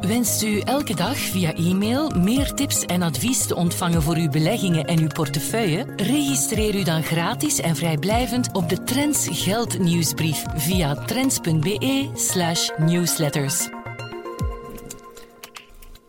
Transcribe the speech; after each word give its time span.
Wenst 0.00 0.42
u 0.42 0.60
elke 0.60 0.94
dag 0.94 1.16
via 1.16 1.54
e-mail 1.54 2.10
meer 2.10 2.52
tips 2.52 2.84
en 2.84 3.02
advies 3.02 3.46
te 3.46 3.54
ontvangen 3.54 4.02
voor 4.02 4.16
uw 4.16 4.28
beleggingen 4.28 4.84
en 4.84 4.98
uw 4.98 5.06
portefeuille? 5.06 5.86
Registreer 5.96 6.74
u 6.74 6.82
dan 6.82 7.02
gratis 7.02 7.60
en 7.60 7.76
vrijblijvend 7.76 8.48
op 8.52 8.68
de 8.68 8.82
Trends 8.82 9.28
Geld 9.30 9.78
nieuwsbrief 9.78 10.44
via 10.54 10.94
trends.be/slash 10.94 12.70
newsletters. 12.76 13.68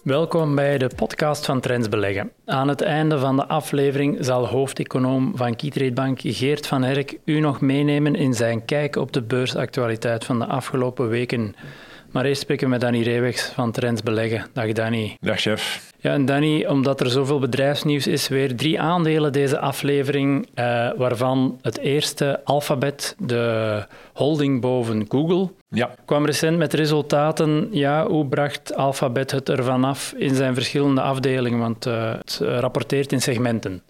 Welkom 0.03 0.55
bij 0.55 0.77
de 0.77 0.89
podcast 0.95 1.45
van 1.45 1.59
Trends 1.59 1.89
Beleggen. 1.89 2.31
Aan 2.45 2.67
het 2.67 2.81
einde 2.81 3.19
van 3.19 3.35
de 3.35 3.47
aflevering 3.47 4.17
zal 4.19 4.47
hoofdeconoom 4.47 5.31
van 5.35 5.55
Keytrade 5.55 5.93
Bank 5.93 6.19
Geert 6.21 6.67
van 6.67 6.83
Herk 6.83 7.17
u 7.25 7.39
nog 7.39 7.61
meenemen 7.61 8.15
in 8.15 8.33
zijn 8.33 8.65
kijk 8.65 8.95
op 8.95 9.13
de 9.13 9.21
beursactualiteit 9.21 10.25
van 10.25 10.39
de 10.39 10.45
afgelopen 10.45 11.09
weken. 11.09 11.55
Maar 12.17 12.25
eerst 12.25 12.41
spreken 12.41 12.65
we 12.65 12.71
met 12.71 12.81
Danny 12.81 13.01
Reewegs 13.01 13.51
van 13.53 13.71
Trends 13.71 14.03
Beleggen. 14.03 14.45
Dag 14.53 14.71
Danny. 14.71 15.17
Dag 15.19 15.39
chef. 15.39 15.91
Ja, 15.99 16.13
en 16.13 16.25
Danny, 16.25 16.65
omdat 16.65 17.01
er 17.01 17.09
zoveel 17.09 17.39
bedrijfsnieuws 17.39 18.07
is, 18.07 18.27
weer 18.27 18.55
drie 18.55 18.81
aandelen 18.81 19.31
deze 19.31 19.59
aflevering, 19.59 20.47
eh, 20.53 20.89
waarvan 20.95 21.59
het 21.61 21.77
eerste 21.77 22.41
Alphabet, 22.43 23.15
de 23.19 23.85
holding 24.13 24.61
boven 24.61 25.05
Google, 25.09 25.51
ja. 25.69 25.89
kwam 26.05 26.25
recent 26.25 26.57
met 26.57 26.73
resultaten. 26.73 27.67
Ja, 27.71 28.07
hoe 28.07 28.25
bracht 28.25 28.75
Alphabet 28.75 29.31
het 29.31 29.49
ervan 29.49 29.83
af 29.83 30.13
in 30.17 30.35
zijn 30.35 30.53
verschillende 30.53 31.01
afdelingen? 31.01 31.59
Want 31.59 31.85
uh, 31.85 32.13
het 32.13 32.39
rapporteert 32.41 33.11
in 33.11 33.21
segmenten. 33.21 33.81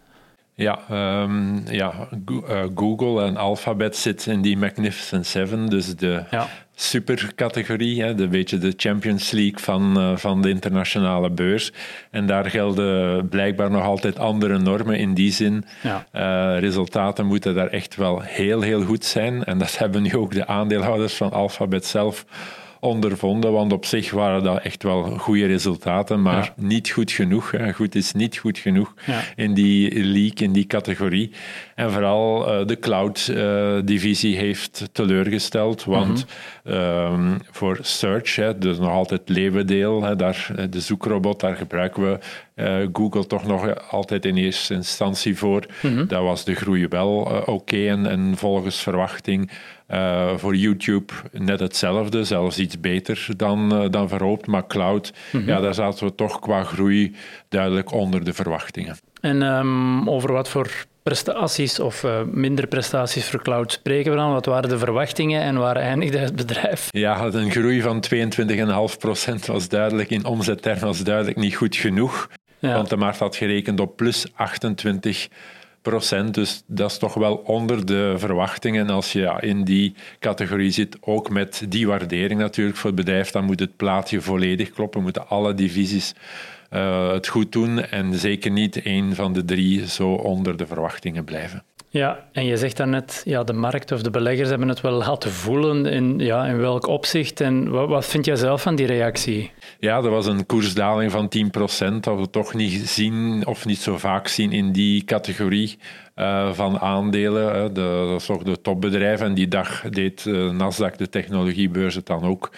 Ja, 0.53 0.79
um, 1.21 1.63
ja 1.69 1.93
uh, 2.29 2.63
Google 2.75 3.23
en 3.23 3.37
Alphabet 3.37 3.95
zitten 3.95 4.31
in 4.31 4.41
die 4.41 4.57
Magnificent 4.57 5.25
Seven, 5.25 5.65
dus 5.65 5.95
de 5.95 6.23
ja. 6.31 6.47
Supercategorie, 6.79 8.01
hè, 8.01 8.15
de 8.15 8.27
beetje 8.27 8.57
de 8.57 8.73
Champions 8.77 9.31
League 9.31 9.59
van, 9.59 9.97
uh, 9.97 10.17
van 10.17 10.41
de 10.41 10.49
internationale 10.49 11.29
beurs. 11.29 11.71
En 12.11 12.25
daar 12.25 12.49
gelden 12.49 13.27
blijkbaar 13.27 13.71
nog 13.71 13.83
altijd 13.83 14.19
andere 14.19 14.57
normen 14.57 14.97
in 14.97 15.13
die 15.13 15.31
zin. 15.31 15.65
Ja. 15.81 16.05
Uh, 16.13 16.59
resultaten 16.59 17.25
moeten 17.25 17.55
daar 17.55 17.67
echt 17.67 17.95
wel 17.95 18.21
heel, 18.21 18.61
heel 18.61 18.83
goed 18.83 19.05
zijn. 19.05 19.43
En 19.43 19.57
dat 19.57 19.77
hebben 19.77 20.01
nu 20.01 20.15
ook 20.15 20.33
de 20.33 20.47
aandeelhouders 20.47 21.13
van 21.13 21.31
Alphabet 21.31 21.85
zelf 21.85 22.25
ondervonden, 22.79 23.51
want 23.51 23.73
op 23.73 23.85
zich 23.85 24.11
waren 24.11 24.43
dat 24.43 24.61
echt 24.61 24.83
wel 24.83 25.03
goede 25.03 25.45
resultaten, 25.45 26.21
maar 26.21 26.53
niet 26.55 26.89
goed 26.89 27.11
genoeg. 27.11 27.53
Goed 27.75 27.95
is 27.95 28.13
niet 28.13 28.37
goed 28.37 28.57
genoeg 28.57 28.93
in 29.35 29.53
die 29.53 30.03
leak, 30.03 30.39
in 30.39 30.51
die 30.51 30.65
categorie. 30.65 31.31
En 31.75 31.91
vooral 31.91 32.59
uh, 32.61 32.67
de 32.67 32.79
cloud-divisie 32.79 34.33
uh, 34.33 34.39
heeft 34.39 34.89
teleurgesteld, 34.91 35.83
want 35.83 36.25
mm 36.63 36.73
-hmm. 36.73 37.37
voor 37.51 37.77
search, 37.81 38.35
hè, 38.35 38.57
dus 38.57 38.77
nog 38.77 38.89
altijd 38.89 39.19
het 39.19 39.29
leeuwendeel, 39.29 40.03
hè, 40.03 40.15
daar, 40.15 40.51
de 40.69 40.79
zoekrobot, 40.79 41.39
daar 41.39 41.55
gebruiken 41.55 42.03
we 42.03 42.19
uh, 42.55 42.87
Google 42.93 43.27
toch 43.27 43.45
nog 43.45 43.91
altijd 43.91 44.25
in 44.25 44.35
eerste 44.35 44.73
instantie 44.73 45.37
voor. 45.37 45.65
Mm 45.81 45.95
-hmm. 45.95 46.07
Daar 46.07 46.23
was 46.23 46.43
de 46.43 46.55
groei 46.55 46.87
wel 46.87 47.15
oké 47.17 47.51
okay 47.51 47.89
en, 47.89 48.05
en 48.05 48.33
volgens 48.37 48.81
verwachting 48.81 49.51
uh, 49.87 50.37
voor 50.37 50.55
YouTube 50.55 51.13
net 51.31 51.59
hetzelfde, 51.59 52.23
zelfs 52.23 52.57
iets 52.57 52.79
beter 52.79 53.27
dan, 53.37 53.83
uh, 53.83 53.89
dan 53.89 54.09
verhoopt. 54.09 54.47
Maar 54.47 54.67
cloud, 54.67 55.13
mm 55.31 55.39
-hmm. 55.39 55.49
ja, 55.49 55.59
daar 55.59 55.73
zaten 55.73 56.07
we 56.07 56.15
toch 56.15 56.39
qua 56.39 56.63
groei 56.63 57.15
duidelijk 57.49 57.91
onder 57.91 58.23
de 58.23 58.33
verwachtingen. 58.33 58.97
En 59.21 59.41
um, 59.41 60.09
over 60.09 60.31
wat 60.31 60.49
voor 60.49 60.85
prestaties 61.03 61.79
of 61.79 62.03
uh, 62.03 62.21
minder 62.31 62.67
prestaties 62.67 63.29
voor 63.29 63.41
cloud 63.41 63.71
spreken 63.71 64.11
we 64.11 64.17
dan? 64.17 64.31
Wat 64.31 64.45
waren 64.45 64.69
de 64.69 64.77
verwachtingen 64.77 65.41
en 65.41 65.57
waar 65.57 65.75
eindigde 65.75 66.17
het 66.17 66.35
bedrijf? 66.35 66.87
Ja, 66.91 67.25
een 67.25 67.51
groei 67.51 67.81
van 67.81 68.03
22,5% 68.15 69.45
was 69.45 69.69
duidelijk 69.69 70.09
in 70.09 70.25
omzettermen 70.25 70.85
was 70.85 71.03
duidelijk 71.03 71.37
niet 71.37 71.55
goed 71.55 71.75
genoeg. 71.75 72.29
Ja. 72.59 72.73
Want 72.73 72.89
de 72.89 72.97
markt 72.97 73.19
had 73.19 73.35
gerekend 73.35 73.79
op 73.79 73.95
plus 73.95 74.25
28 74.35 75.27
procent. 75.89 76.33
Dus 76.33 76.63
dat 76.65 76.91
is 76.91 76.97
toch 76.97 77.13
wel 77.13 77.35
onder 77.35 77.85
de 77.85 78.13
verwachtingen. 78.17 78.89
Als 78.89 79.11
je 79.11 79.37
in 79.39 79.63
die 79.63 79.95
categorie 80.19 80.71
zit, 80.71 80.97
ook 81.01 81.29
met 81.29 81.65
die 81.69 81.87
waardering 81.87 82.39
natuurlijk 82.39 82.77
voor 82.77 82.89
het 82.89 82.99
bedrijf, 82.99 83.31
dan 83.31 83.43
moet 83.43 83.59
het 83.59 83.75
plaatje 83.75 84.21
volledig 84.21 84.69
kloppen, 84.69 85.01
moeten 85.01 85.29
alle 85.29 85.53
divisies 85.53 86.13
uh, 86.71 87.11
het 87.11 87.27
goed 87.27 87.51
doen 87.51 87.85
en 87.85 88.13
zeker 88.13 88.51
niet 88.51 88.85
een 88.85 89.15
van 89.15 89.33
de 89.33 89.45
drie 89.45 89.87
zo 89.87 90.13
onder 90.13 90.57
de 90.57 90.67
verwachtingen 90.67 91.23
blijven. 91.23 91.63
Ja, 91.89 92.27
en 92.31 92.45
je 92.45 92.57
zegt 92.57 92.77
daarnet, 92.77 93.21
ja, 93.25 93.43
de 93.43 93.53
markt 93.53 93.91
of 93.91 94.01
de 94.01 94.09
beleggers 94.09 94.49
hebben 94.49 94.67
het 94.67 94.81
wel 94.81 94.91
laten 94.91 95.31
voelen. 95.31 95.85
In, 95.85 96.19
ja, 96.19 96.45
in 96.45 96.57
welk 96.57 96.87
opzicht? 96.87 97.41
En 97.41 97.69
wat, 97.69 97.89
wat 97.89 98.05
vind 98.05 98.25
jij 98.25 98.35
zelf 98.35 98.61
van 98.61 98.75
die 98.75 98.85
reactie? 98.85 99.51
Ja, 99.79 99.97
er 99.97 100.09
was 100.09 100.25
een 100.25 100.45
koersdaling 100.45 101.11
van 101.11 101.29
10%, 101.37 101.99
dat 101.99 102.19
we 102.19 102.29
toch 102.29 102.53
niet 102.53 102.89
zien 102.89 103.45
of 103.45 103.65
niet 103.65 103.79
zo 103.79 103.97
vaak 103.97 104.27
zien 104.27 104.51
in 104.51 104.71
die 104.71 105.03
categorie. 105.03 105.77
Uh, 106.19 106.53
van 106.53 106.79
aandelen. 106.79 107.73
De, 107.73 108.05
dat 108.09 108.19
is 108.19 108.25
toch 108.25 108.43
de 108.43 108.61
topbedrijven. 108.61 109.25
En 109.25 109.33
die 109.33 109.47
dag 109.47 109.89
deed 109.89 110.25
uh, 110.25 110.51
Nasdaq, 110.51 110.95
de 110.95 111.09
technologiebeurs, 111.09 111.95
het 111.95 112.05
dan 112.05 112.23
ook 112.23 112.51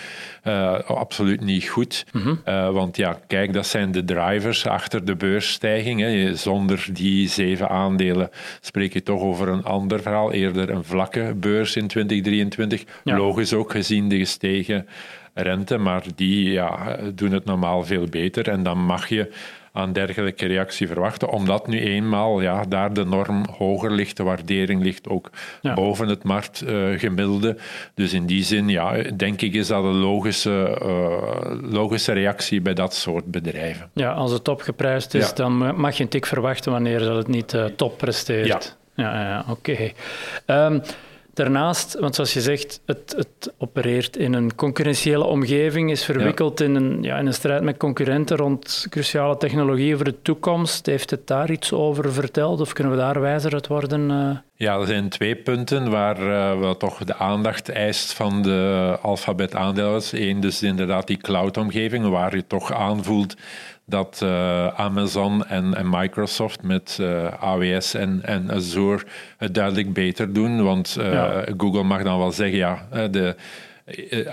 absoluut 0.86 1.42
niet 1.42 1.68
goed. 1.68 2.06
Mm 2.12 2.22
-hmm. 2.22 2.74
want 2.74 2.98
ja, 2.98 3.20
kijk, 3.28 3.54
dat 3.54 3.68
zijn 3.68 3.92
de 3.92 4.04
drivers 4.04 4.68
achter 4.68 5.06
de 5.06 5.16
beursstijging. 5.16 6.00
Hè. 6.02 6.36
Zonder 6.36 6.88
die 6.92 7.30
zeven 7.30 7.70
aandelen 7.70 8.30
spreek 8.62 8.94
je 8.94 9.04
toch 9.04 9.22
over 9.22 9.48
een 9.48 9.64
ander 9.64 10.02
verhaal. 10.02 10.32
Eerder 10.32 10.70
een 10.70 10.84
vlakke 10.84 11.34
beurs 11.36 11.76
in 11.76 11.88
2023. 11.88 12.84
Ja. 13.04 13.18
Logisch 13.18 13.54
ook 13.54 13.72
gezien 13.72 14.10
de 14.10 14.18
gestegen 14.18 14.88
rente, 15.42 15.78
maar 15.78 16.04
die 16.16 16.52
ja, 16.52 16.98
doen 17.14 17.32
het 17.32 17.46
normaal 17.46 17.84
veel 17.84 18.06
beter. 18.10 18.50
En 18.50 18.64
dan 18.64 18.78
mag 18.78 19.10
je 19.10 19.32
aan 19.72 19.94
dergelijke 19.94 20.46
reactie 20.46 20.88
verwachten, 20.88 21.30
omdat 21.30 21.68
nu 21.68 21.80
eenmaal 21.80 22.42
ja, 22.42 22.64
daar 22.64 22.94
de 22.94 23.06
norm 23.06 23.46
hoger 23.58 23.92
ligt, 23.92 24.18
de 24.18 24.24
waardering 24.24 24.84
ligt 24.84 25.10
ook 25.10 25.30
ja. 25.62 25.74
boven 25.74 26.08
het 26.08 26.24
marktgemiddelde. 26.24 27.48
Uh, 27.56 27.62
dus 27.94 28.14
in 28.14 28.26
die 28.26 28.44
zin, 28.44 28.70
ja, 28.70 29.02
denk 29.16 29.42
ik, 29.42 29.54
is 29.54 29.68
dat 29.68 29.84
een 29.84 30.00
logische, 30.00 30.82
uh, 30.84 31.72
logische 31.72 32.12
reactie 32.12 32.62
bij 32.62 32.74
dat 32.74 32.94
soort 32.94 33.26
bedrijven. 33.26 33.90
Ja, 33.94 34.12
als 34.12 34.32
het 34.32 34.44
topgeprijsd 34.44 35.14
is, 35.14 35.28
ja. 35.28 35.36
dan 35.36 35.80
mag 35.80 35.98
je 35.98 36.04
een 36.04 36.10
tik 36.10 36.26
verwachten 36.26 36.72
wanneer 36.72 37.00
dat 37.00 37.16
het 37.16 37.28
niet 37.28 37.54
uh, 37.54 37.66
top 37.66 37.98
presteert. 37.98 38.78
Ja, 38.96 39.04
ja, 39.04 39.30
ja 39.30 39.46
oké. 39.50 39.72
Okay. 39.72 40.66
Um, 40.66 40.82
Daarnaast, 41.40 42.00
want 42.00 42.16
zoals 42.16 42.34
je 42.34 42.42
zegt, 42.42 42.82
het, 42.86 43.14
het, 43.18 43.54
opereert 43.58 44.18
in 44.18 44.34
een 44.34 44.56
concurrentiële 44.56 45.24
omgeving, 45.24 45.92
is 45.92 46.06
verwikkeld 46.06 46.60
ja. 46.60 46.66
in, 46.66 46.76
een, 46.76 47.04
ja, 47.04 47.18
in 47.18 47.26
een 47.26 47.34
strijd 47.34 47.64
met 47.64 47.78
concurrenten 47.78 48.38
rond 48.38 48.86
cruciale 48.90 49.38
technologieën 49.38 49.96
voor 49.96 50.06
de 50.06 50.22
toekomst. 50.22 50.86
Heeft 50.86 51.10
het 51.10 51.28
daar 51.28 51.52
iets 51.52 51.74
over 51.74 52.14
verteld 52.14 52.62
of 52.62 52.74
kunnen 52.74 52.94
we 52.94 53.00
daar 53.00 53.22
wijzer 53.22 53.54
uit 53.54 53.68
worden? 53.68 54.10
Uh... 54.10 54.38
Ja, 54.54 54.80
er 54.80 54.88
zijn 54.88 55.10
twee 55.10 55.36
punten 55.36 55.90
waar 55.90 56.22
uh, 56.22 56.60
we 56.60 56.78
toch 56.78 57.04
de 57.04 57.16
aandacht 57.16 57.70
eist 57.70 58.14
van 58.14 58.42
de 58.42 58.98
alfabet-aandeelhouders. 59.02 60.12
Eén, 60.12 60.40
dus 60.40 60.64
inderdaad 60.64 61.08
die 61.08 61.18
cloud-omgeving, 61.18 62.10
waar 62.10 62.36
je 62.36 62.48
toch 62.48 62.74
aanvoelt 62.74 63.36
dat 63.90 64.20
uh, 64.24 64.68
Amazon 64.68 65.46
en, 65.46 65.76
en, 65.76 65.90
Microsoft 65.90 66.64
met 66.64 66.98
uh, 67.02 67.26
AWS 67.40 67.94
en, 67.94 68.20
en, 68.24 68.52
Azure 68.52 69.04
het 69.38 69.54
duidelijk 69.54 69.94
beter 69.94 70.34
doen. 70.34 70.64
Want 70.64 70.96
uh, 71.00 71.14
ja. 71.14 71.44
Google 71.58 71.84
mag 71.84 72.04
dan 72.04 72.18
wel 72.18 72.32
zeggen, 72.32 72.58
ja, 72.58 72.88
de 73.12 73.36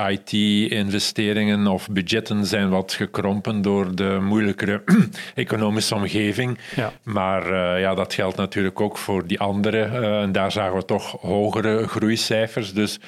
IT-investeringen 0.09 1.67
of 1.67 1.89
budgetten 1.91 2.47
zijn 2.47 2.69
wat 2.69 2.93
gekrompen 2.93 3.63
door 3.63 3.95
de 3.95 4.19
moeilijkere 4.23 4.83
economische 5.35 5.95
omgeving. 5.95 6.59
Ja. 6.77 6.93
Maar 7.03 7.55
ja, 7.81 7.95
dat 7.95 8.15
geldt 8.15 8.37
natuurlijk 8.37 8.81
ook 8.81 8.99
voor 8.99 9.27
die 9.27 9.41
andere. 9.41 9.83
en 10.21 10.33
daar 10.33 10.53
zagen 10.53 10.77
we 10.77 10.85
toch 10.85 11.17
hogere 11.21 11.89
groeicijfers. 11.89 12.73
Dus 12.73 12.99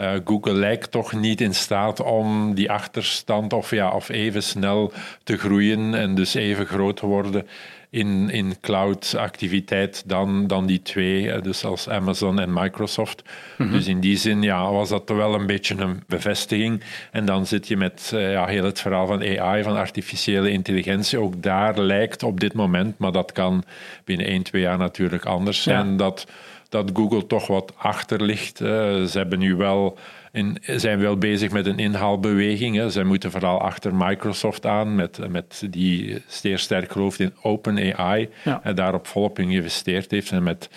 uh, 0.00 0.12
Google 0.24 0.52
lijkt 0.52 0.90
toch 0.90 1.12
niet 1.12 1.40
in 1.40 1.54
staat 1.54 2.00
om 2.00 2.54
die 2.54 2.70
achterstand 2.70 3.52
of, 3.52 3.70
ja, 3.70 3.90
of 3.90 4.08
even 4.08 4.42
snel 4.42 4.92
te 5.22 5.36
groeien 5.36 5.94
en 5.94 6.14
dus 6.14 6.34
even 6.34 6.66
groot 6.66 6.96
te 6.96 7.06
worden 7.06 7.46
in, 7.94 8.30
in 8.30 8.54
cloud-activiteit 8.60 10.02
dan, 10.06 10.46
dan 10.46 10.66
die 10.66 10.82
twee, 10.82 11.40
dus 11.40 11.64
als 11.64 11.88
Amazon 11.88 12.40
en 12.40 12.52
Microsoft. 12.52 13.22
Mm 13.22 13.66
-hmm. 13.66 13.76
Dus 13.76 13.86
in 13.86 14.00
die 14.00 14.16
zin 14.16 14.42
ja, 14.42 14.70
was 14.70 14.88
dat 14.88 15.06
toch 15.06 15.16
wel 15.16 15.34
een 15.34 15.46
beetje 15.46 15.74
een 15.76 16.02
bevestiging. 16.06 16.82
En 17.10 17.24
dan 17.24 17.46
zit 17.46 17.68
je 17.68 17.76
met 17.76 18.10
uh, 18.14 18.32
ja, 18.32 18.46
heel 18.46 18.64
het 18.64 18.80
verhaal 18.80 19.06
van 19.06 19.38
AI, 19.38 19.62
van 19.62 19.76
artificiële 19.76 20.50
intelligentie. 20.50 21.18
Ook 21.18 21.42
daar 21.42 21.78
lijkt 21.78 22.22
op 22.22 22.40
dit 22.40 22.54
moment, 22.54 22.98
maar 22.98 23.12
dat 23.12 23.32
kan 23.32 23.64
binnen 24.04 24.26
1, 24.26 24.42
2 24.42 24.62
jaar 24.62 24.78
natuurlijk 24.78 25.24
anders 25.24 25.62
zijn, 25.62 25.90
ja. 25.90 25.96
dat 25.96 26.26
dat 26.68 26.90
Google 26.94 27.26
toch 27.26 27.46
wat 27.46 27.72
achter 27.76 28.22
ligt. 28.22 28.56
ze 28.56 29.10
hebben 29.12 29.38
nu 29.38 29.54
wel 29.54 29.98
in, 30.34 30.58
zijn 30.66 30.98
wel 30.98 31.16
bezig 31.16 31.50
met 31.50 31.66
een 31.66 31.78
inhaalbeweging. 31.78 32.76
Hè. 32.76 32.90
Zij 32.90 33.04
moeten 33.04 33.30
vooral 33.30 33.60
achter 33.60 33.94
Microsoft 33.94 34.66
aan, 34.66 34.94
met, 34.94 35.18
met 35.30 35.66
die 35.70 36.22
zeer 36.26 36.58
sterk 36.58 36.92
gelooft 36.92 37.20
in 37.20 37.32
OpenAI 37.42 38.28
en 38.62 38.74
daarop 38.74 39.06
volop 39.06 39.36
geïnvesteerd 39.36 40.10
heeft. 40.10 40.30
En 40.30 40.42
met 40.42 40.68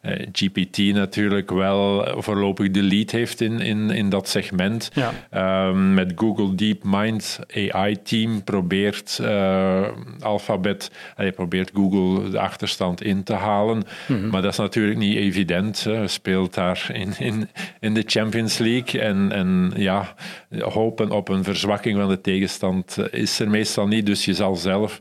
eh, 0.00 0.26
GPT 0.32 0.78
natuurlijk 0.78 1.50
wel 1.50 2.06
voorlopig 2.22 2.70
de 2.70 2.82
lead 2.82 3.10
heeft 3.10 3.40
in, 3.40 3.60
in, 3.60 3.90
in 3.90 4.08
dat 4.08 4.28
segment. 4.28 4.90
Ja. 4.94 5.68
Um, 5.68 5.94
met 5.94 6.12
Google 6.16 6.54
DeepMind 6.54 7.38
AI-team 7.70 8.44
probeert 8.44 9.18
uh, 9.22 9.88
Alphabet, 10.20 10.90
hij 11.14 11.32
probeert 11.32 11.70
Google 11.74 12.30
de 12.30 12.38
achterstand 12.38 13.02
in 13.02 13.22
te 13.22 13.32
halen. 13.32 13.82
Mhm. 14.06 14.28
Maar 14.28 14.42
dat 14.42 14.52
is 14.52 14.58
natuurlijk 14.58 14.98
niet 14.98 15.16
evident. 15.16 15.84
Hè. 15.84 16.08
Speelt 16.08 16.54
daar 16.54 16.90
in, 16.92 17.14
in, 17.18 17.48
in 17.80 17.94
de 17.94 18.02
Champions 18.06 18.58
League 18.58 19.00
en, 19.04 19.32
en 19.32 19.72
ja, 19.76 20.14
hopen 20.58 21.10
op 21.10 21.28
een 21.28 21.44
verzwakking 21.44 21.98
van 21.98 22.08
de 22.08 22.20
tegenstand 22.20 22.98
is 23.10 23.40
er 23.40 23.50
meestal 23.50 23.86
niet. 23.86 24.06
Dus 24.06 24.24
je 24.24 24.34
zal 24.34 24.54
zelf 24.56 25.00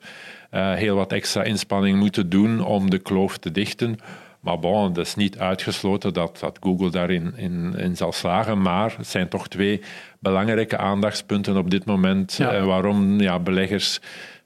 uh, 0.54 0.74
heel 0.74 0.96
wat 0.96 1.12
extra 1.12 1.44
inspanning 1.44 2.00
moeten 2.00 2.30
doen 2.30 2.66
om 2.66 2.90
de 2.90 3.00
kloof 3.00 3.38
te 3.38 3.52
dichten. 3.52 3.98
Maar 4.40 4.60
bon, 4.60 4.94
dat 4.94 5.06
is 5.06 5.16
niet 5.16 5.40
uitgesloten 5.40 6.14
dat, 6.14 6.40
dat 6.40 6.58
Google 6.62 6.90
daarin 6.90 7.34
in, 7.36 7.74
in 7.78 7.98
zal 7.98 8.12
slagen. 8.12 8.62
Maar 8.62 8.94
het 8.98 9.08
zijn 9.08 9.28
toch 9.28 9.48
twee 9.48 9.82
belangrijke 10.20 10.78
aandachtspunten 10.78 11.58
op 11.58 11.70
dit 11.70 11.86
moment. 11.86 12.34
Ja. 12.34 12.58
Uh, 12.58 12.66
waarom 12.66 13.20
ja, 13.20 13.40
beleggers 13.40 14.00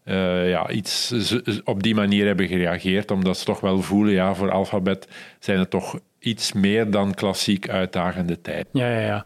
uh, 0.05 0.49
ja, 0.49 0.69
iets 0.69 1.13
op 1.63 1.83
die 1.83 1.95
manier 1.95 2.25
hebben 2.25 2.47
gereageerd. 2.47 3.11
Omdat 3.11 3.37
ze 3.37 3.45
toch 3.45 3.59
wel 3.59 3.81
voelen, 3.81 4.13
ja, 4.13 4.35
voor 4.35 4.51
Alphabet 4.51 5.07
zijn 5.39 5.59
het 5.59 5.69
toch 5.69 5.99
iets 6.27 6.53
meer 6.53 6.91
dan 6.91 7.13
klassiek 7.13 7.69
uitdagende 7.69 8.41
tijd. 8.41 8.67
Ja, 8.71 8.89
ja, 8.89 8.99
ja. 8.99 9.25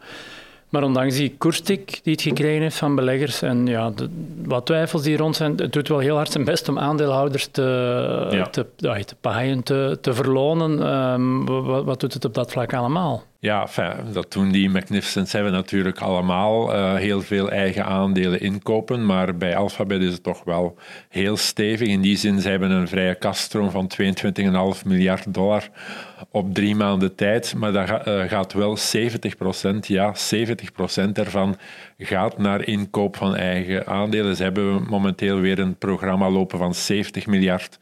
Maar 0.71 0.83
ondanks 0.83 1.15
die 1.15 1.35
koerstik 1.37 1.99
die 2.03 2.13
het 2.13 2.21
gekregen 2.21 2.61
heeft 2.61 2.77
van 2.77 2.95
beleggers 2.95 3.41
en 3.41 3.67
ja, 3.67 3.89
de, 3.89 4.09
wat 4.43 4.65
twijfels 4.65 5.01
die 5.03 5.17
rond 5.17 5.35
zijn, 5.35 5.55
het 5.57 5.73
doet 5.73 5.87
wel 5.87 5.99
heel 5.99 6.15
hard 6.15 6.31
zijn 6.31 6.43
best 6.43 6.69
om 6.69 6.79
aandeelhouders 6.79 7.47
te, 7.47 8.47
te, 8.51 8.65
te 9.05 9.15
paaien, 9.21 9.63
te, 9.63 9.97
te 10.01 10.13
verlonen. 10.13 10.93
Um, 10.93 11.45
wat, 11.45 11.83
wat, 11.83 11.99
doet 11.99 12.13
het 12.13 12.25
op 12.25 12.33
dat 12.33 12.51
vlak 12.51 12.73
allemaal? 12.73 13.23
Ja, 13.41 13.67
dat 14.13 14.31
doen 14.31 14.51
die 14.51 14.69
Magnificent 14.69 15.29
Seven 15.29 15.51
natuurlijk 15.51 15.99
allemaal. 15.99 16.75
Uh, 16.75 16.95
heel 16.95 17.21
veel 17.21 17.51
eigen 17.51 17.85
aandelen 17.85 18.41
inkopen, 18.41 19.05
maar 19.05 19.37
bij 19.37 19.55
Alphabet 19.55 20.01
is 20.01 20.11
het 20.11 20.23
toch 20.23 20.43
wel 20.43 20.77
heel 21.09 21.37
stevig. 21.37 21.87
In 21.87 22.01
die 22.01 22.17
zin, 22.17 22.41
ze 22.41 22.49
hebben 22.49 22.71
een 22.71 22.87
vrije 22.87 23.15
kaststroom 23.15 23.71
van 23.71 23.91
22,5 24.01 24.85
miljard 24.85 25.33
dollar 25.33 25.69
op 26.29 26.53
drie 26.53 26.75
maanden 26.75 27.15
tijd, 27.15 27.53
maar 27.55 27.71
dat 27.71 28.07
uh, 28.07 28.23
gaat 28.23 28.53
wel 28.53 28.77
70 28.77 29.35
procent, 29.35 29.87
ja, 29.87 30.13
70 30.13 30.71
procent 30.71 31.17
ervan 31.17 31.57
gaat 31.97 32.37
naar 32.37 32.67
inkoop 32.67 33.15
van 33.15 33.35
eigen 33.35 33.87
aandelen. 33.87 34.35
Ze 34.35 34.43
hebben 34.43 34.83
momenteel 34.89 35.39
weer 35.39 35.59
een 35.59 35.77
programma 35.77 36.29
lopen 36.29 36.57
van 36.57 36.75
70 36.75 37.27
miljard 37.27 37.77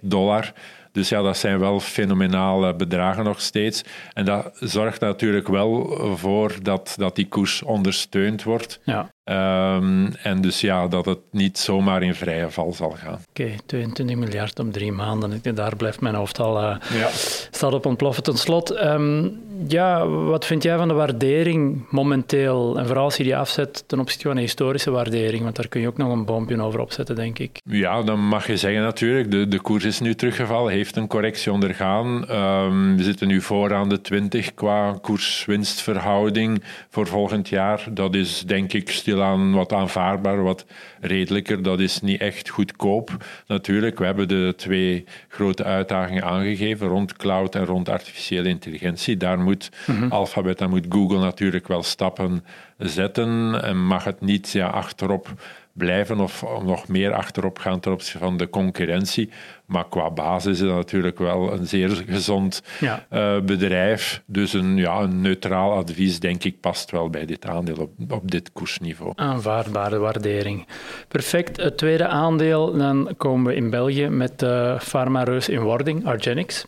dollar. 0.00 0.52
Dus 0.94 1.08
ja, 1.08 1.22
dat 1.22 1.36
zijn 1.36 1.58
wel 1.58 1.80
fenomenale 1.80 2.74
bedragen 2.74 3.24
nog 3.24 3.40
steeds. 3.40 3.82
En 4.12 4.24
dat 4.24 4.56
zorgt 4.60 5.00
natuurlijk 5.00 5.48
wel 5.48 5.98
voor 6.16 6.54
dat, 6.62 6.94
dat 6.96 7.16
die 7.16 7.28
koers 7.28 7.62
ondersteund 7.62 8.42
wordt. 8.42 8.80
Ja. 8.84 9.13
Um, 9.24 10.14
en 10.22 10.40
dus 10.40 10.60
ja, 10.60 10.88
dat 10.88 11.04
het 11.04 11.18
niet 11.30 11.58
zomaar 11.58 12.02
in 12.02 12.14
vrije 12.14 12.50
val 12.50 12.72
zal 12.72 12.90
gaan. 12.90 13.18
Oké, 13.28 13.50
22 13.66 14.16
miljard 14.16 14.58
om 14.58 14.72
drie 14.72 14.92
maanden. 14.92 15.40
Daar 15.54 15.76
blijft 15.76 16.00
mijn 16.00 16.14
hoofd 16.14 16.40
al 16.40 16.62
uh, 16.62 16.76
ja. 16.98 17.08
staat 17.50 17.72
op 17.72 17.86
ontploffen. 17.86 18.22
Ten 18.22 18.38
slot, 18.38 18.82
um, 18.82 19.40
ja, 19.68 20.06
wat 20.06 20.44
vind 20.46 20.62
jij 20.62 20.76
van 20.76 20.88
de 20.88 20.94
waardering 20.94 21.86
momenteel? 21.90 22.78
En 22.78 22.86
vooral 22.86 23.04
als 23.04 23.16
je 23.16 23.22
die 23.22 23.36
afzet 23.36 23.84
ten 23.86 24.00
opzichte 24.00 24.26
van 24.28 24.36
een 24.36 24.42
historische 24.42 24.90
waardering, 24.90 25.42
want 25.42 25.56
daar 25.56 25.68
kun 25.68 25.80
je 25.80 25.88
ook 25.88 25.96
nog 25.96 26.12
een 26.12 26.24
boompje 26.24 26.62
over 26.62 26.80
opzetten, 26.80 27.16
denk 27.16 27.38
ik. 27.38 27.60
Ja, 27.64 28.02
dan 28.02 28.20
mag 28.20 28.46
je 28.46 28.56
zeggen 28.56 28.82
natuurlijk, 28.82 29.30
de, 29.30 29.48
de 29.48 29.60
koers 29.60 29.84
is 29.84 30.00
nu 30.00 30.14
teruggevallen, 30.14 30.72
heeft 30.72 30.96
een 30.96 31.06
correctie 31.06 31.52
ondergaan. 31.52 32.30
Um, 32.30 32.96
we 32.96 33.02
zitten 33.02 33.28
nu 33.28 33.40
vooraan 33.40 33.88
de 33.88 34.00
20 34.00 34.54
qua 34.54 34.98
koers-winstverhouding 35.00 36.62
voor 36.90 37.06
volgend 37.06 37.48
jaar. 37.48 37.86
Dat 37.90 38.14
is 38.14 38.42
denk 38.46 38.72
ik 38.72 38.90
stil 38.90 39.13
wat 39.52 39.72
aanvaardbaar, 39.72 40.42
wat 40.42 40.64
redelijker. 41.00 41.62
Dat 41.62 41.80
is 41.80 42.00
niet 42.00 42.20
echt 42.20 42.48
goedkoop 42.48 43.10
natuurlijk. 43.46 43.98
We 43.98 44.04
hebben 44.04 44.28
de 44.28 44.54
twee 44.56 45.04
grote 45.28 45.64
uitdagingen 45.64 46.24
aangegeven 46.24 46.88
rond 46.88 47.16
cloud 47.16 47.54
en 47.54 47.64
rond 47.64 47.88
artificiële 47.88 48.48
intelligentie. 48.48 49.16
Daar 49.16 49.38
moet 49.38 49.70
mm 49.86 50.12
Alphabet 50.12 50.60
en 50.60 50.70
moet 50.70 50.86
Google 50.88 51.18
natuurlijk 51.18 51.68
wel 51.68 51.82
stappen 51.82 52.44
zetten 52.78 53.62
en 53.62 53.86
mag 53.86 54.04
het 54.04 54.20
niet 54.20 54.50
ja, 54.50 54.66
achterop 54.66 55.28
blijven 55.74 56.20
of 56.20 56.44
nog 56.64 56.88
meer 56.88 57.12
achterop 57.12 57.58
gaan 57.58 57.80
ten 57.80 57.92
opzichte 57.92 58.18
van 58.18 58.36
de 58.36 58.50
concurrentie. 58.50 59.30
Maar 59.66 59.88
qua 59.88 60.10
basis 60.10 60.52
is 60.52 60.60
het 60.60 60.70
natuurlijk 60.70 61.18
wel 61.18 61.52
een 61.52 61.66
zeer 61.66 61.90
gezond 62.08 62.62
ja. 62.80 63.06
uh, 63.12 63.40
bedrijf. 63.40 64.22
Dus 64.26 64.52
een, 64.52 64.76
ja, 64.76 65.00
een 65.00 65.20
neutraal 65.20 65.72
advies, 65.72 66.20
denk 66.20 66.44
ik, 66.44 66.60
past 66.60 66.90
wel 66.90 67.10
bij 67.10 67.26
dit 67.26 67.46
aandeel 67.46 67.76
op, 67.76 68.12
op 68.12 68.30
dit 68.30 68.52
koersniveau. 68.52 69.12
Aanvaardbare 69.14 69.98
waardering. 69.98 70.66
Perfect. 71.08 71.56
Het 71.56 71.76
tweede 71.76 72.06
aandeel, 72.06 72.76
dan 72.76 73.14
komen 73.16 73.46
we 73.46 73.56
in 73.56 73.70
België 73.70 74.08
met 74.08 74.38
de 74.38 74.76
farmareus 74.80 75.48
in 75.48 75.60
wording, 75.60 76.06
Argenix. 76.06 76.66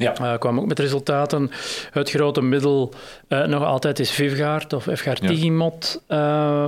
Ja. 0.00 0.14
Uh, 0.20 0.38
kwam 0.38 0.60
ook 0.60 0.66
met 0.66 0.78
resultaten. 0.78 1.50
Het 1.90 2.10
grote 2.10 2.42
middel 2.42 2.92
uh, 3.28 3.44
nog 3.44 3.64
altijd 3.64 3.98
is 3.98 4.10
Vivgaard 4.10 4.72
of 4.72 4.88
Fgaard-Tigimot, 4.92 6.02
uh, 6.08 6.18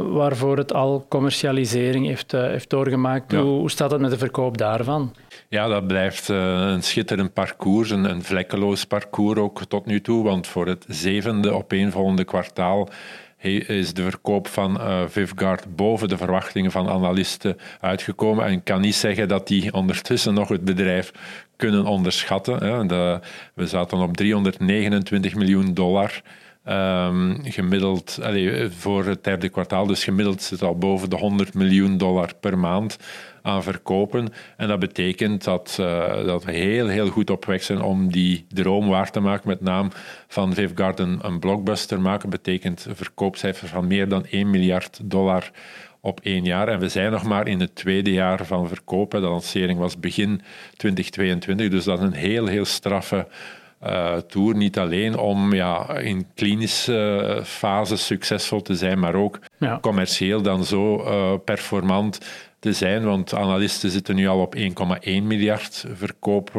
waarvoor 0.09 0.57
het 0.57 0.73
al 0.73 1.07
commercialisering 1.09 2.07
heeft, 2.07 2.33
heeft 2.33 2.71
doorgemaakt. 2.71 3.33
Hoe, 3.33 3.43
hoe, 3.43 3.71
staat 3.71 3.91
het 3.91 4.01
met 4.01 4.11
de 4.11 4.19
verkoop 4.19 4.59
daarvan? 4.59 5.15
Ja, 5.49 5.69
dat 5.69 5.87
blijft 5.87 6.29
een 6.29 6.83
schitterend 6.83 7.33
parcours, 7.33 7.91
een, 7.91 8.05
een, 8.05 8.23
vlekkeloos 8.23 8.85
parcours 8.85 9.39
ook 9.39 9.65
tot 9.69 9.87
nu 9.87 10.01
toe, 10.01 10.25
want 10.25 10.47
voor 10.47 10.67
het 10.67 10.85
zevende 10.89 11.51
opeenvolgende 11.51 12.25
kwartaal 12.25 12.89
is 13.51 13.95
de 13.95 14.03
verkoop 14.03 14.49
van 14.49 14.81
uh, 14.81 15.03
Vivguard 15.07 15.77
boven 15.77 16.09
de 16.09 16.17
verwachtingen 16.17 16.71
van 16.71 16.89
analisten 16.89 17.57
uitgekomen. 17.81 18.45
En 18.45 18.53
ik 18.53 18.65
kan 18.65 18.81
niet 18.81 18.95
zeggen 18.95 19.29
dat 19.29 19.47
die 19.47 19.73
ondertussen 19.73 20.35
nog 20.35 20.49
het 20.49 20.65
bedrijf 20.65 21.13
kunnen 21.63 21.87
onderschatten. 21.87 22.65
Hè. 22.65 22.87
We 23.55 23.67
zaten 23.67 23.99
op 23.99 24.17
329 24.17 25.35
miljoen 25.35 25.75
dollar. 25.75 26.23
Um, 26.69 27.39
gemiddeld 27.43 28.19
voor 28.79 29.05
het 29.05 29.25
derde 29.25 29.49
kwartaal, 29.49 29.87
dus 29.87 30.05
gemiddeld 30.05 30.43
zit 30.43 30.63
al 30.63 30.79
boven 30.79 31.11
de 31.11 31.17
100 31.17 31.55
miljoen 31.55 31.97
dollar 31.97 32.35
per 32.41 32.59
maand 32.59 32.99
aan 33.43 33.63
verkopen. 33.63 34.29
En 34.57 34.69
dat 34.69 34.79
betekent 34.79 35.45
dat, 35.45 35.77
uh, 35.81 36.25
dat 36.25 36.45
we 36.45 36.53
heel, 36.53 36.89
heel 36.89 37.09
goed 37.09 37.31
op 37.31 37.45
weg 37.45 37.63
zijn 37.63 37.83
om 37.83 38.13
die 38.13 38.45
droom 38.49 38.89
waar 38.89 39.11
te 39.11 39.21
maken. 39.21 39.49
Met 39.49 39.61
naam 39.61 39.89
van 40.29 40.55
Vivguard 40.55 40.99
een, 40.99 41.19
een 41.23 41.39
blockbuster 41.39 42.01
maken. 42.01 42.31
betekent 42.31 42.85
een 42.85 42.97
verkoopcijfer 42.97 43.69
van 43.69 43.87
meer 43.87 44.09
dan 44.09 44.27
1 44.27 44.51
miljard 44.51 45.01
dollar 45.03 45.51
op 46.05 46.21
één 46.21 46.45
jaar. 46.45 46.69
En 46.69 46.79
we 46.79 46.89
zijn 46.89 47.11
nog 47.11 47.23
maar 47.23 47.49
in 47.49 47.61
het 47.61 47.75
tweede 47.75 48.13
jaar 48.13 48.47
van 48.47 48.69
verkopen. 48.69 49.21
De 49.21 49.27
lancering 49.27 49.79
was 49.79 50.01
begin 50.01 50.43
2022, 50.77 51.69
dus 51.69 51.85
dat 51.85 51.99
is 51.99 52.05
een 52.05 52.13
heel, 52.13 52.47
heel 52.47 52.65
straffe 52.65 53.27
uh, 53.87 54.17
tour. 54.17 54.57
Niet 54.57 54.79
alleen 54.79 55.19
om 55.19 55.55
ja, 55.55 55.97
in 55.99 56.27
klinische 56.35 57.35
uh, 57.39 57.45
fase 57.45 57.97
succesvol 57.97 58.63
te 58.63 58.75
zijn, 58.75 58.99
maar 58.99 59.15
ook 59.15 59.39
commercieel 59.81 60.43
dan 60.43 60.65
zo 60.65 60.97
uh, 60.97 61.33
performant 61.45 62.19
te 62.59 62.73
zijn. 62.73 63.05
Want 63.05 63.35
analisten 63.35 63.91
zitten 63.91 64.15
nu 64.15 64.29
al 64.29 64.41
op 64.41 64.57
1,1 64.57 64.63
miljard 65.05 65.85
verkoop, 65.95 66.51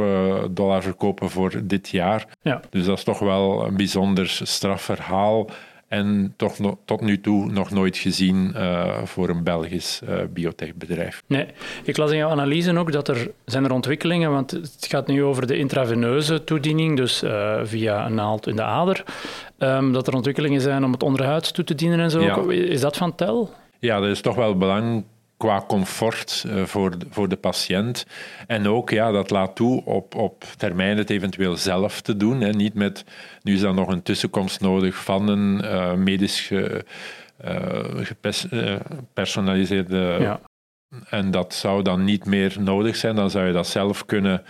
dollar 0.51 0.81
verkopen 0.81 1.29
voor 1.29 1.61
dit 1.63 1.89
jaar. 1.89 2.25
Ja. 2.41 2.61
Dus 2.69 2.85
dat 2.85 2.97
is 2.97 3.03
toch 3.03 3.19
wel 3.19 3.65
een 3.65 3.75
bijzonder 3.75 4.29
strafverhaal. 4.43 5.49
En 5.93 6.33
toch 6.37 6.55
tot 6.85 7.01
nu 7.01 7.19
toe 7.19 7.51
nog 7.51 7.71
nooit 7.71 7.97
gezien 7.97 8.53
uh, 8.55 9.03
voor 9.03 9.29
een 9.29 9.43
Belgisch 9.43 10.01
uh, 10.09 10.15
biotechbedrijf. 10.33 11.23
Nee, 11.27 11.45
ik 11.83 11.97
las 11.97 12.11
in 12.11 12.17
jouw 12.17 12.29
analyse 12.29 12.77
ook 12.77 12.91
dat 12.91 13.07
er 13.07 13.31
zijn 13.45 13.65
er 13.65 13.71
ontwikkelingen, 13.71 14.31
want 14.31 14.51
het 14.51 14.85
gaat 14.89 15.07
nu 15.07 15.23
over 15.23 15.47
de 15.47 15.57
intraveneuze 15.57 16.43
toediening, 16.43 16.97
dus 16.97 17.23
uh, 17.23 17.59
via 17.63 18.05
een 18.05 18.13
naald 18.13 18.47
in 18.47 18.55
de 18.55 18.63
ader, 18.63 19.03
um, 19.57 19.93
dat 19.93 20.07
er 20.07 20.13
ontwikkelingen 20.13 20.61
zijn 20.61 20.83
om 20.83 20.91
het 20.91 21.03
onderhuids 21.03 21.51
toe 21.51 21.63
te 21.63 21.75
dienen 21.75 21.99
en 21.99 22.09
zo. 22.09 22.21
Ja. 22.21 22.51
Is 22.51 22.81
dat 22.81 22.97
van 22.97 23.15
tel? 23.15 23.53
Ja, 23.79 23.99
dat 23.99 24.09
is 24.09 24.21
toch 24.21 24.35
wel 24.35 24.57
belangrijk 24.57 25.05
qua 25.43 25.63
comfort 25.67 26.43
uh, 26.47 26.63
voor, 26.63 26.99
de, 26.99 27.05
voor 27.09 27.29
de 27.29 27.35
patiënt. 27.35 28.05
En 28.47 28.67
ook, 28.67 28.89
ja, 28.89 29.11
dat 29.11 29.29
laat 29.29 29.55
toe 29.55 29.85
op, 29.85 30.15
op 30.15 30.43
termijn 30.57 30.97
het 30.97 31.09
eventueel 31.09 31.57
zelf 31.57 32.01
te 32.01 32.17
doen. 32.17 32.41
Hè. 32.41 32.49
Niet 32.49 32.73
met, 32.73 33.05
nu 33.41 33.53
is 33.53 33.61
dan 33.61 33.75
nog 33.75 33.87
een 33.87 34.01
tussenkomst 34.01 34.61
nodig 34.61 34.95
van 34.95 35.27
een 35.27 35.61
uh, 35.63 35.93
medisch 35.93 36.41
ge, 36.41 36.85
uh, 37.45 38.03
gepersonaliseerde 38.03 40.17
ja 40.19 40.39
en 41.09 41.31
dat 41.31 41.53
zou 41.53 41.81
dan 41.81 42.03
niet 42.03 42.25
meer 42.25 42.55
nodig 42.59 42.95
zijn, 42.95 43.15
dan 43.15 43.29
zou 43.29 43.47
je 43.47 43.53
dat 43.53 43.67
zelf 43.67 44.05
kunnen, 44.05 44.43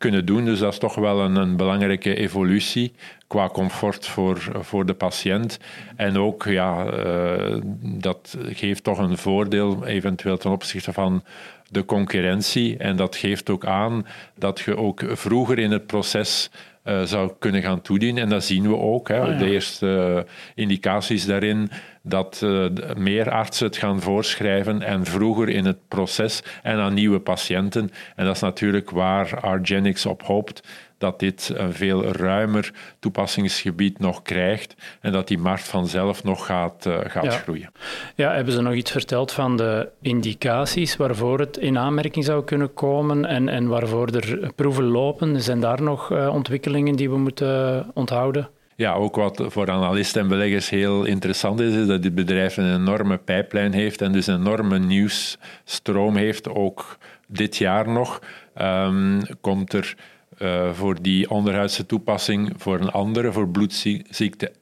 kunnen 0.00 0.26
doen. 0.26 0.44
Dus 0.44 0.58
dat 0.58 0.72
is 0.72 0.78
toch 0.78 0.94
wel 0.94 1.20
een, 1.20 1.36
een 1.36 1.56
belangrijke 1.56 2.14
evolutie 2.14 2.92
qua 3.26 3.48
comfort 3.48 4.06
voor, 4.06 4.50
voor 4.60 4.86
de 4.86 4.94
patiënt. 4.94 5.58
En 5.96 6.18
ook, 6.18 6.44
ja, 6.44 6.92
uh, 6.92 7.56
dat 7.80 8.36
geeft 8.46 8.84
toch 8.84 8.98
een 8.98 9.18
voordeel 9.18 9.86
eventueel 9.86 10.36
ten 10.36 10.50
opzichte 10.50 10.92
van 10.92 11.22
de 11.68 11.84
concurrentie. 11.84 12.76
En 12.76 12.96
dat 12.96 13.16
geeft 13.16 13.50
ook 13.50 13.64
aan 13.64 14.06
dat 14.34 14.60
je 14.60 14.76
ook 14.76 15.02
vroeger 15.06 15.58
in 15.58 15.70
het 15.70 15.86
proces 15.86 16.50
uh, 16.84 17.02
zou 17.02 17.32
kunnen 17.38 17.62
gaan 17.62 17.80
toedienen. 17.80 18.22
En 18.22 18.28
dat 18.28 18.44
zien 18.44 18.68
we 18.68 18.76
ook. 18.76 19.08
Hè. 19.08 19.20
Ah, 19.20 19.38
de 19.38 19.50
eerste 19.50 19.86
uh, 20.26 20.32
indicaties 20.54 21.26
daarin 21.26 21.70
dat 22.02 22.40
uh, 22.44 22.66
meer 22.96 23.30
artsen 23.30 23.66
het 23.66 23.76
gaan 23.76 24.00
voorschrijven 24.00 24.82
en 24.82 25.04
vroeger 25.04 25.48
in 25.48 25.64
het 25.64 25.88
proces 25.88 26.42
en 26.62 26.78
aan 26.78 26.94
nieuwe 26.94 27.20
patiënten. 27.20 27.90
En 28.16 28.24
dat 28.24 28.34
is 28.34 28.40
natuurlijk 28.40 28.90
waar 28.90 29.40
Argenix 29.40 30.06
op 30.06 30.22
hoopt 30.22 30.62
dat 31.00 31.18
dit 31.18 31.52
een 31.54 31.72
veel 31.72 32.04
ruimer 32.04 32.72
toepassingsgebied 32.98 33.98
nog 33.98 34.22
krijgt 34.22 34.74
en 35.00 35.12
dat 35.12 35.28
die 35.28 35.38
markt 35.38 35.68
vanzelf 35.68 36.24
nog 36.24 36.46
gaat, 36.46 36.86
uh, 36.86 36.98
gaat 37.04 37.34
groeien. 37.34 37.70
Ja, 38.14 38.32
hebben 38.34 38.52
ze 38.52 38.60
nog 38.60 38.74
iets 38.74 38.90
verteld 38.90 39.32
van 39.32 39.56
de 39.56 39.88
indicaties 40.00 40.96
waarvoor 40.96 41.38
het 41.38 41.56
in 41.56 41.78
aanmerking 41.78 42.24
zou 42.24 42.44
kunnen 42.44 42.74
komen 42.74 43.24
en, 43.24 43.48
en 43.48 43.68
waarvoor 43.68 44.08
er 44.08 44.52
proeven 44.54 44.84
lopen? 44.84 45.42
Zijn 45.42 45.60
daar 45.60 45.82
nog 45.82 46.10
uh, 46.10 46.34
ontwikkelingen 46.34 46.96
die 46.96 47.10
we 47.10 47.18
moeten 47.18 47.86
onthouden? 47.94 48.48
Ja, 48.76 48.92
ook 48.92 49.16
wat 49.16 49.44
voor 49.46 49.70
analisten 49.70 50.22
en 50.22 50.28
beleggers 50.28 50.70
heel 50.70 51.04
interessant 51.04 51.60
is, 51.60 51.74
is 51.74 51.86
dat 51.86 52.02
dit 52.02 52.14
bedrijf 52.14 52.56
een 52.56 52.74
enorme 52.74 53.16
pijplijn 53.16 53.72
heeft 53.72 54.02
en 54.02 54.12
dus 54.12 54.26
een 54.26 54.40
enorme 54.40 54.78
nieuwsstroom 54.78 56.16
heeft, 56.16 56.48
ook 56.48 56.98
dit 57.26 57.56
jaar 57.56 57.88
nog. 57.88 58.22
Um, 58.60 59.22
komt 59.40 59.72
er 59.72 59.96
uh, 60.42 60.72
voor 60.72 61.02
die 61.02 61.30
onderhuidse 61.30 61.86
toepassing 61.86 62.52
voor 62.56 62.80
een 62.80 62.90
andere, 62.90 63.32
voor 63.32 63.48
bloedziekte 63.48 64.52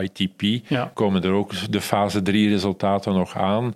ITP, 0.00 0.68
ja. 0.68 0.90
komen 0.94 1.22
er 1.22 1.32
ook 1.32 1.72
de 1.72 1.80
fase 1.80 2.22
3 2.22 2.48
resultaten 2.48 3.12
nog 3.12 3.36
aan. 3.36 3.74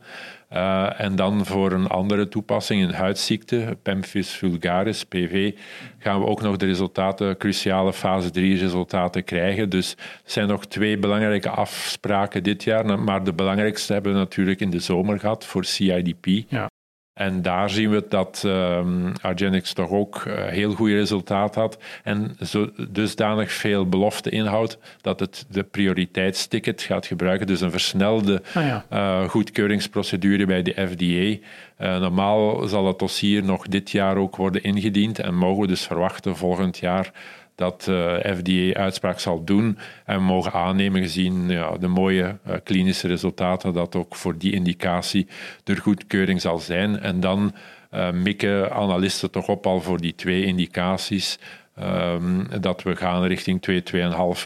Uh, 0.52 1.00
en 1.00 1.17
dan 1.17 1.47
voor 1.47 1.73
een 1.73 1.87
andere 1.87 2.29
toepassing, 2.29 2.83
een 2.83 2.95
huidziekte, 2.95 3.76
Pemphis 3.83 4.31
vulgaris, 4.31 5.05
PV, 5.05 5.52
gaan 5.99 6.21
we 6.21 6.26
ook 6.26 6.43
nog 6.43 6.57
de 6.57 6.67
resultaten, 6.67 7.37
cruciale 7.37 7.93
fase 7.93 8.31
3 8.31 8.59
resultaten 8.59 9.25
krijgen. 9.25 9.69
Dus 9.69 9.93
er 9.93 10.21
zijn 10.25 10.49
nog 10.49 10.67
twee 10.67 10.99
belangrijke 10.99 11.49
afspraken 11.49 12.43
dit 12.43 12.64
jaar, 12.64 12.99
maar 12.99 13.25
de 13.25 13.33
belangrijkste 13.33 13.93
hebben 13.93 14.12
we 14.12 14.19
natuurlijk 14.19 14.61
in 14.61 14.71
de 14.71 14.81
zomer 14.81 15.21
gehad 15.21 15.45
voor 15.45 15.64
CIDP. 15.64 16.26
Ja. 16.49 16.71
En 17.14 17.42
daar 17.42 17.71
zien 17.71 17.90
we 17.90 18.04
dat 18.09 18.42
um, 18.47 19.12
Argenix 19.21 19.73
toch 19.73 19.90
ook 19.90 20.25
uh, 20.26 20.45
heel 20.45 20.73
goede 20.73 20.95
resultaat 20.95 21.54
had 21.54 21.78
en 22.02 22.37
zo, 22.40 22.71
dusdanig 22.88 23.52
veel 23.52 23.88
belofte 23.88 24.31
inhoudt 24.31 24.78
dat 25.00 25.21
het 25.21 25.47
de 25.49 25.62
prioriteitsticket 25.62 26.83
gaat 26.83 27.07
gebruiken. 27.07 27.47
Dus 27.47 27.61
een 27.61 27.71
versnelde 27.71 28.42
ah, 28.54 28.66
ja. 28.66 28.85
uh, 28.92 29.28
goedkeuringsprocedure 29.28 30.47
bij 30.47 30.62
de 30.62 30.73
FDA. 30.73 31.04
Uh, 31.04 31.38
eh, 31.76 32.00
normaal 32.00 32.69
zal 32.69 32.87
het 32.87 32.99
dossier 32.99 33.45
nog 33.45 33.66
dit 33.66 33.90
jaar 33.90 34.16
ook 34.16 34.37
worden 34.37 34.62
ingediend 34.62 35.19
en 35.19 35.35
mogen 35.35 35.61
we 35.61 35.66
dus 35.66 35.87
verwachten 35.87 36.37
volgend 36.37 36.78
jaar 36.78 37.12
dat 37.54 37.87
uh, 37.90 38.14
FDA 38.14 38.80
uitspraak 38.80 39.21
zal 39.21 39.44
doen 39.44 39.78
en 40.04 40.23
mogen 40.23 40.52
aannemen 40.52 41.02
gezien 41.02 41.49
ja, 41.49 41.76
de 41.76 41.87
mooie 41.87 42.38
uh, 42.47 42.54
klinische 42.64 43.09
resultaten 43.09 43.73
dat 43.73 43.97
ook 43.97 44.14
voor 44.14 44.38
die 44.38 44.52
indicatie 44.52 45.26
er 45.64 45.76
goedkeuring 45.76 46.40
zal 46.40 46.59
zijn. 46.59 47.00
En 47.00 47.21
dan 47.21 47.54
uh, 47.94 48.11
mikken 48.11 48.73
analisten 48.73 49.30
toch 49.30 49.49
op 49.49 49.66
al 49.66 49.80
voor 49.80 50.00
die 50.00 50.14
twee 50.14 50.44
indicaties 50.44 51.38
Um, 51.80 52.47
dat 52.61 52.82
we 52.82 52.97
gaan 52.97 53.25
richting 53.25 53.62
2, 53.62 53.82
2,5 53.92 53.99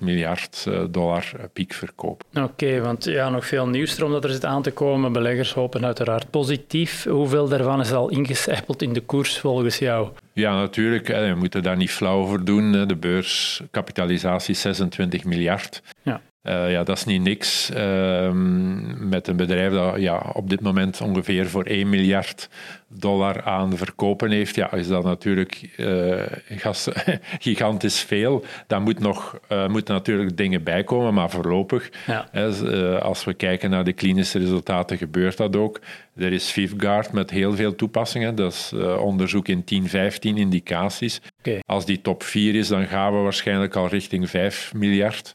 miljard 0.02 0.66
dollar 0.90 1.32
piekverkoop. 1.52 2.22
Oké, 2.34 2.80
want 2.80 3.04
ja, 3.04 3.28
nog 3.28 3.46
veel 3.46 3.68
nieuws 3.68 3.96
erom 3.96 4.12
dat 4.12 4.24
er 4.24 4.30
zit 4.30 4.44
aan 4.44 4.62
te 4.62 4.70
komen. 4.70 5.12
Beleggers 5.12 5.52
hopen 5.52 5.84
uiteraard 5.84 6.30
positief. 6.30 7.04
Hoeveel 7.04 7.48
daarvan 7.48 7.80
is 7.80 7.92
al 7.92 8.08
ingecijpeld 8.08 8.82
in 8.82 8.92
de 8.92 9.00
koers 9.00 9.38
volgens 9.38 9.78
jou? 9.78 10.08
Ja, 10.36 10.54
natuurlijk. 10.54 11.06
We 11.06 11.34
moeten 11.36 11.62
daar 11.62 11.76
niet 11.76 11.90
flauw 11.90 12.18
over 12.18 12.44
doen. 12.44 12.88
De 12.88 12.96
beurskapitalisatie 12.96 14.54
26 14.54 15.24
miljard. 15.24 15.82
Ja. 16.02 16.20
Uh, 16.48 16.70
ja, 16.70 16.82
dat 16.82 16.96
is 16.96 17.04
niet 17.04 17.22
niks. 17.22 17.70
Uh, 17.70 18.30
met 18.98 19.28
een 19.28 19.36
bedrijf 19.36 19.72
dat 19.72 20.00
ja, 20.00 20.30
op 20.32 20.50
dit 20.50 20.60
moment 20.60 21.00
ongeveer 21.00 21.48
voor 21.48 21.64
1 21.64 21.88
miljard 21.88 22.48
dollar 22.88 23.42
aan 23.42 23.76
verkopen 23.76 24.30
heeft, 24.30 24.54
ja, 24.54 24.72
is 24.72 24.88
dat 24.88 25.04
natuurlijk 25.04 25.74
uh, 25.76 26.22
gigantisch 27.38 28.00
veel. 28.00 28.44
Daar 28.66 28.80
moet 28.80 28.98
nog, 28.98 29.38
uh, 29.52 29.68
moeten 29.68 29.94
natuurlijk 29.94 30.36
dingen 30.36 30.62
bij 30.62 30.84
komen, 30.84 31.14
maar 31.14 31.30
voorlopig, 31.30 31.90
ja. 32.06 32.28
hè, 32.30 32.48
als 33.00 33.24
we 33.24 33.34
kijken 33.34 33.70
naar 33.70 33.84
de 33.84 33.92
klinische 33.92 34.38
resultaten, 34.38 34.98
gebeurt 34.98 35.36
dat 35.36 35.56
ook. 35.56 35.80
Er 36.16 36.32
is 36.32 36.50
Vivguard 36.50 37.12
met 37.12 37.30
heel 37.30 37.54
veel 37.54 37.74
toepassingen. 37.74 38.34
Dat 38.34 38.52
is 38.52 38.72
onderzoek 38.98 39.48
in 39.48 39.64
10, 39.64 39.88
15 39.88 40.36
indicaties. 40.36 41.20
Okay. 41.38 41.60
Als 41.66 41.86
die 41.86 42.00
top 42.00 42.22
4 42.22 42.54
is, 42.54 42.68
dan 42.68 42.86
gaan 42.86 43.12
we 43.12 43.18
waarschijnlijk 43.18 43.76
al 43.76 43.88
richting 43.88 44.30
5 44.30 44.72
miljard. 44.74 45.34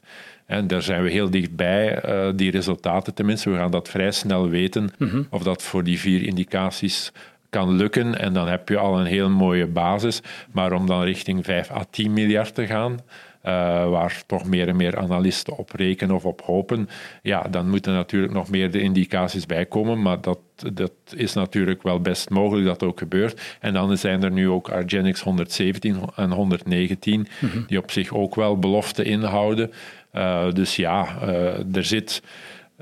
En 0.52 0.66
daar 0.66 0.82
zijn 0.82 1.02
we 1.02 1.10
heel 1.10 1.30
dichtbij, 1.30 2.04
uh, 2.04 2.28
die 2.36 2.50
resultaten 2.50 3.14
tenminste. 3.14 3.50
We 3.50 3.56
gaan 3.56 3.70
dat 3.70 3.88
vrij 3.88 4.10
snel 4.10 4.48
weten 4.48 4.90
mhm. 4.98 5.22
of 5.30 5.42
dat 5.42 5.62
voor 5.62 5.84
die 5.84 6.00
vier 6.00 6.22
indicaties 6.22 7.12
kan 7.50 7.76
lukken. 7.76 8.18
En 8.18 8.32
dan 8.32 8.48
heb 8.48 8.68
je 8.68 8.78
al 8.78 8.98
een 8.98 9.06
heel 9.06 9.30
mooie 9.30 9.66
basis. 9.66 10.20
Maar 10.50 10.72
om 10.72 10.86
dan 10.86 11.02
richting 11.02 11.44
5 11.44 11.70
à 11.70 11.84
10 11.90 12.12
miljard 12.12 12.54
te 12.54 12.66
gaan, 12.66 12.92
uh, 12.92 13.50
waar 13.90 14.22
toch 14.26 14.44
meer 14.44 14.68
en 14.68 14.76
meer 14.76 14.98
analisten 14.98 15.56
op 15.56 15.70
rekenen 15.70 16.14
of 16.14 16.24
op 16.24 16.42
hopen, 16.42 16.88
ja, 17.22 17.42
dan 17.50 17.70
moeten 17.70 17.92
natuurlijk 17.92 18.32
nog 18.32 18.50
meer 18.50 18.70
de 18.70 18.80
indicaties 18.80 19.46
bijkomen. 19.46 20.02
Maar 20.02 20.20
dat, 20.20 20.38
dat 20.72 20.92
is 21.14 21.32
natuurlijk 21.32 21.82
wel 21.82 22.00
best 22.00 22.30
mogelijk 22.30 22.66
dat 22.66 22.82
ook 22.82 22.98
gebeurt. 22.98 23.56
En 23.60 23.72
dan 23.72 23.96
zijn 23.96 24.22
er 24.22 24.30
nu 24.30 24.48
ook 24.48 24.68
Argenix 24.68 25.20
117 25.20 25.96
en 26.16 26.30
119, 26.30 27.26
mhm. 27.40 27.58
die 27.66 27.78
op 27.78 27.90
zich 27.90 28.14
ook 28.14 28.34
wel 28.34 28.58
belofte 28.58 29.02
inhouden. 29.02 29.70
Uh, 30.12 30.52
dus 30.52 30.76
ja, 30.76 31.06
uh, 31.22 31.76
er 31.76 31.84
zit. 31.84 32.22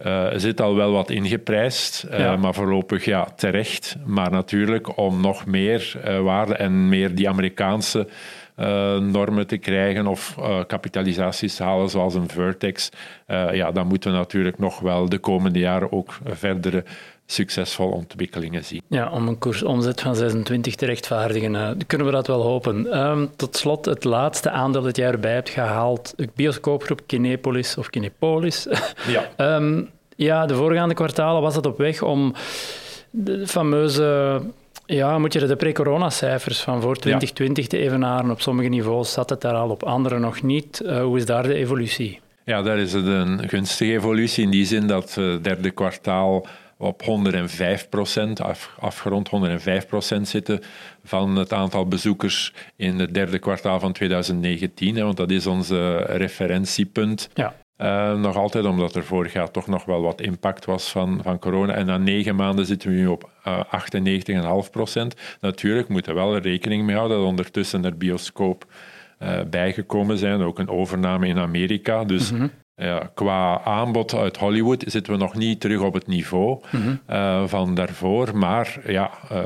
Uh, 0.06 0.28
zit 0.34 0.60
al 0.60 0.74
wel 0.74 0.92
wat 0.92 1.10
ingeprijsd, 1.10 2.06
ja. 2.10 2.36
maar 2.36 2.54
voorlopig 2.54 3.04
ja, 3.04 3.24
terecht. 3.24 3.96
Maar 4.04 4.30
natuurlijk 4.30 4.96
om 4.96 5.20
nog 5.20 5.46
meer 5.46 6.00
waarde 6.22 6.54
en 6.54 6.88
meer 6.88 7.14
die 7.14 7.28
Amerikaanse 7.28 8.08
normen 9.00 9.46
te 9.46 9.56
krijgen 9.56 10.06
of 10.06 10.36
kapitalisaties 10.66 11.54
te 11.54 11.62
halen 11.62 11.88
zoals 11.88 12.14
een 12.14 12.28
Vertex, 12.28 12.90
ja, 13.26 13.72
dan 13.72 13.86
moeten 13.86 14.10
we 14.10 14.16
natuurlijk 14.16 14.58
nog 14.58 14.80
wel 14.80 15.08
de 15.08 15.18
komende 15.18 15.58
jaren 15.58 15.92
ook 15.92 16.18
verdere 16.24 16.84
succesvolle 17.32 17.94
ontwikkelingen 17.94 18.64
zien. 18.64 18.82
Ja, 18.88 19.10
om 19.10 19.28
een 19.28 19.38
koersomzet 19.38 20.00
van 20.00 20.16
26 20.16 20.74
te 20.74 20.86
rechtvaardigen, 20.86 21.54
uh, 21.54 21.70
kunnen 21.86 22.06
we 22.06 22.12
dat 22.12 22.26
wel 22.26 22.42
hopen. 22.42 22.98
Um, 22.98 23.30
tot 23.36 23.56
slot, 23.56 23.84
het 23.84 24.04
laatste 24.04 24.50
aandeel 24.50 24.82
dat 24.82 24.96
jij 24.96 25.10
erbij 25.10 25.34
hebt 25.34 25.48
gehaald, 25.48 26.12
de 26.16 26.28
bioscoopgroep 26.34 27.00
Kinepolis 27.06 27.76
of 27.76 27.90
Kinepolis. 27.90 28.66
Ja. 29.06 29.56
um, 29.56 29.90
ja, 30.16 30.46
de 30.46 30.54
voorgaande 30.54 30.94
kwartalen 30.94 31.42
was 31.42 31.56
het 31.56 31.66
op 31.66 31.78
weg 31.78 32.02
om 32.02 32.34
de 33.10 33.46
fameuze 33.46 34.40
ja, 34.86 35.18
moet 35.18 35.32
je 35.32 35.46
de 35.46 35.56
pre-corona-cijfers 35.56 36.60
van 36.60 36.80
voor 36.80 36.96
2020 36.96 37.66
te 37.66 37.78
evenaren. 37.78 38.30
Op 38.30 38.40
sommige 38.40 38.68
niveaus 38.68 39.12
zat 39.12 39.30
het 39.30 39.40
daar 39.40 39.54
al, 39.54 39.70
op 39.70 39.82
andere 39.82 40.18
nog 40.18 40.42
niet. 40.42 40.82
Uh, 40.84 41.02
hoe 41.02 41.16
is 41.16 41.26
daar 41.26 41.42
de 41.42 41.54
evolutie? 41.54 42.20
Ja, 42.44 42.62
daar 42.62 42.78
is 42.78 42.92
het 42.92 43.06
een 43.06 43.48
gunstige 43.48 43.92
evolutie 43.92 44.44
in 44.44 44.50
die 44.50 44.64
zin 44.64 44.86
dat 44.86 45.14
het 45.14 45.16
uh, 45.16 45.42
derde 45.42 45.70
kwartaal 45.70 46.46
op 46.80 47.02
105 47.02 47.88
procent, 47.88 48.40
af, 48.40 48.76
afgerond 48.78 49.28
105 49.28 49.86
procent 49.86 50.28
zitten 50.28 50.60
van 51.04 51.36
het 51.36 51.52
aantal 51.52 51.86
bezoekers 51.86 52.52
in 52.76 52.98
het 52.98 53.14
derde 53.14 53.38
kwartaal 53.38 53.80
van 53.80 53.92
2019. 53.92 54.96
Hè, 54.96 55.02
want 55.04 55.16
dat 55.16 55.30
is 55.30 55.46
ons 55.46 55.68
referentiepunt. 56.06 57.28
Ja. 57.34 57.54
Uh, 57.80 58.14
nog 58.14 58.36
altijd, 58.36 58.64
omdat 58.64 58.94
er 58.94 59.04
vorig 59.04 59.32
jaar 59.32 59.50
toch 59.50 59.66
nog 59.66 59.84
wel 59.84 60.02
wat 60.02 60.20
impact 60.20 60.64
was 60.64 60.90
van, 60.90 61.20
van 61.22 61.38
corona. 61.38 61.74
En 61.74 61.86
na 61.86 61.98
negen 61.98 62.36
maanden 62.36 62.66
zitten 62.66 62.90
we 62.90 62.96
nu 62.96 63.06
op 63.06 63.30
uh, 63.46 64.64
98,5 64.64 64.70
procent. 64.70 65.14
Natuurlijk 65.40 65.88
moeten 65.88 66.14
we 66.14 66.20
wel 66.20 66.38
rekening 66.38 66.84
mee 66.84 66.96
houden 66.96 67.18
dat 67.18 67.26
ondertussen 67.26 67.84
er 67.84 67.96
bioscoop 67.96 68.64
uh, 69.22 69.40
bijgekomen 69.50 70.18
zijn. 70.18 70.40
Ook 70.40 70.58
een 70.58 70.68
overname 70.68 71.26
in 71.26 71.38
Amerika. 71.38 72.04
Dus 72.04 72.32
mm 72.32 72.50
ja, 72.80 73.10
qua 73.14 73.60
aanbod 73.64 74.14
uit 74.14 74.36
Hollywood 74.36 74.84
zitten 74.86 75.12
we 75.12 75.18
nog 75.18 75.34
niet 75.34 75.60
terug 75.60 75.80
op 75.80 75.94
het 75.94 76.06
niveau 76.06 76.60
mhm. 76.70 76.94
eh, 77.06 77.42
van 77.46 77.74
daarvoor. 77.74 78.36
Maar 78.36 78.80
ja, 78.86 79.10
uh, 79.32 79.38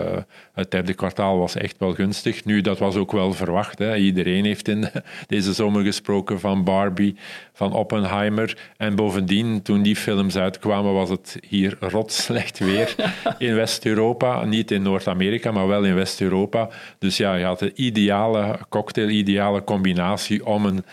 het 0.52 0.70
derde 0.70 0.94
kwartaal 0.94 1.38
was 1.38 1.56
echt 1.56 1.78
wel 1.78 1.92
gunstig. 1.92 2.44
Nu, 2.44 2.60
dat 2.60 2.78
was 2.78 2.96
ook 2.96 3.12
wel 3.12 3.32
verwacht. 3.32 3.78
Hè. 3.78 3.96
Iedereen 3.96 4.44
heeft 4.44 4.68
in 4.68 4.88
deze 5.26 5.52
zomer 5.52 5.82
gesproken 5.82 6.40
van 6.40 6.64
Barbie, 6.64 7.16
van 7.52 7.72
Oppenheimer. 7.72 8.58
En 8.76 8.94
bovendien, 8.94 9.62
toen 9.62 9.82
die 9.82 9.96
films 9.96 10.36
uitkwamen, 10.36 10.92
was 10.92 11.10
het 11.10 11.38
hier 11.48 11.76
rot 11.80 12.12
slecht 12.12 12.58
weer 12.58 12.94
in 13.38 13.54
West-Europa. 13.54 14.44
Niet 14.44 14.70
in 14.70 14.82
Noord-Amerika, 14.82 15.52
maar 15.52 15.66
wel 15.66 15.84
in 15.84 15.94
West-Europa. 15.94 16.68
Dus 16.98 17.16
ja, 17.16 17.34
je 17.34 17.44
had 17.44 17.58
de 17.58 17.74
ideale 17.74 18.58
cocktail, 18.68 19.08
ideale 19.08 19.64
combinatie 19.64 20.46
om 20.46 20.66
een 20.66 20.84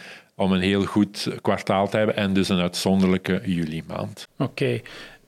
om 0.42 0.52
een 0.52 0.62
heel 0.62 0.86
goed 0.86 1.28
kwartaal 1.42 1.90
te 1.90 1.98
hebben 1.98 2.16
en 2.16 2.34
dus 2.34 2.50
een 2.50 2.60
uitzonderlijke 2.60 3.42
juli 3.46 3.84
maand. 3.88 4.28
Oké. 4.38 4.82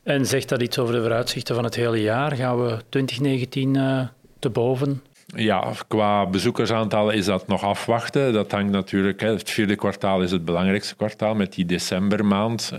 En 0.04 0.26
zegt 0.26 0.50
dat 0.50 0.62
iets 0.62 0.80
over 0.80 0.94
de 0.94 1.02
vooruitzichten 1.02 1.56
van 1.56 1.64
het 1.64 1.76
hele 1.76 2.02
jaar? 2.02 2.32
Gaan 2.32 2.66
we 2.66 2.78
2019 2.90 3.76
uh, 3.76 4.00
eh, 4.00 4.08
te 4.40 4.50
boven? 4.50 5.02
Ja, 5.36 5.72
qua 5.88 6.26
bezoekersaantallen 6.26 7.16
is 7.16 7.26
dat 7.26 7.48
nog 7.48 7.64
afwachten. 7.64 8.34
Dat 8.34 8.52
hangt 8.52 8.72
natuurlijk, 8.72 9.22
hè, 9.22 9.30
het 9.30 9.50
vierde 9.50 9.76
kwartaal 9.76 10.22
is 10.22 10.32
het 10.32 10.46
belangrijkste 10.46 10.96
kwartaal 10.96 11.36
met 11.36 11.54
die 11.54 11.66
decembermaand, 11.66 12.70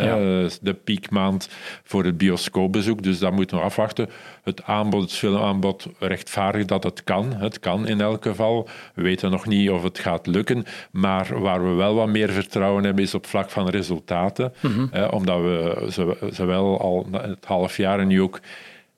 de 0.62 0.76
piekmaand 0.84 1.48
voor 1.82 2.04
het 2.04 2.18
bioscoopbezoek. 2.18 3.02
Dus 3.02 3.18
dat 3.18 3.32
moeten 3.32 3.56
we 3.56 3.62
afwachten. 3.62 4.10
Het 4.42 4.62
aanbod, 4.64 5.02
het 5.02 5.12
filmaanbod 5.12 5.86
rechtvaardigt 5.98 6.68
dat 6.68 6.84
het 6.84 7.04
kan. 7.04 7.32
Het 7.32 7.60
kan 7.60 7.86
in 7.86 8.00
elk 8.00 8.22
geval. 8.22 8.68
We 8.94 9.02
weten 9.02 9.30
nog 9.30 9.46
niet 9.46 9.70
of 9.70 9.82
het 9.82 9.98
gaat 9.98 10.26
lukken. 10.26 10.64
Maar 10.90 11.40
waar 11.40 11.64
we 11.64 11.70
wel 11.70 11.94
wat 11.94 12.08
meer 12.08 12.30
vertrouwen 12.30 12.84
hebben, 12.84 13.04
is 13.04 13.14
op 13.14 13.26
vlak 13.26 13.50
van 13.50 13.68
resultaten. 13.68 14.52
Mhm. 14.60 15.08
omdat 15.10 15.40
we 15.40 15.86
zowel 16.30 16.80
al 16.80 17.06
het 17.12 17.44
half 17.44 17.76
jaar 17.76 17.98
en 18.00 18.06
nu 18.06 18.22
ook 18.22 18.40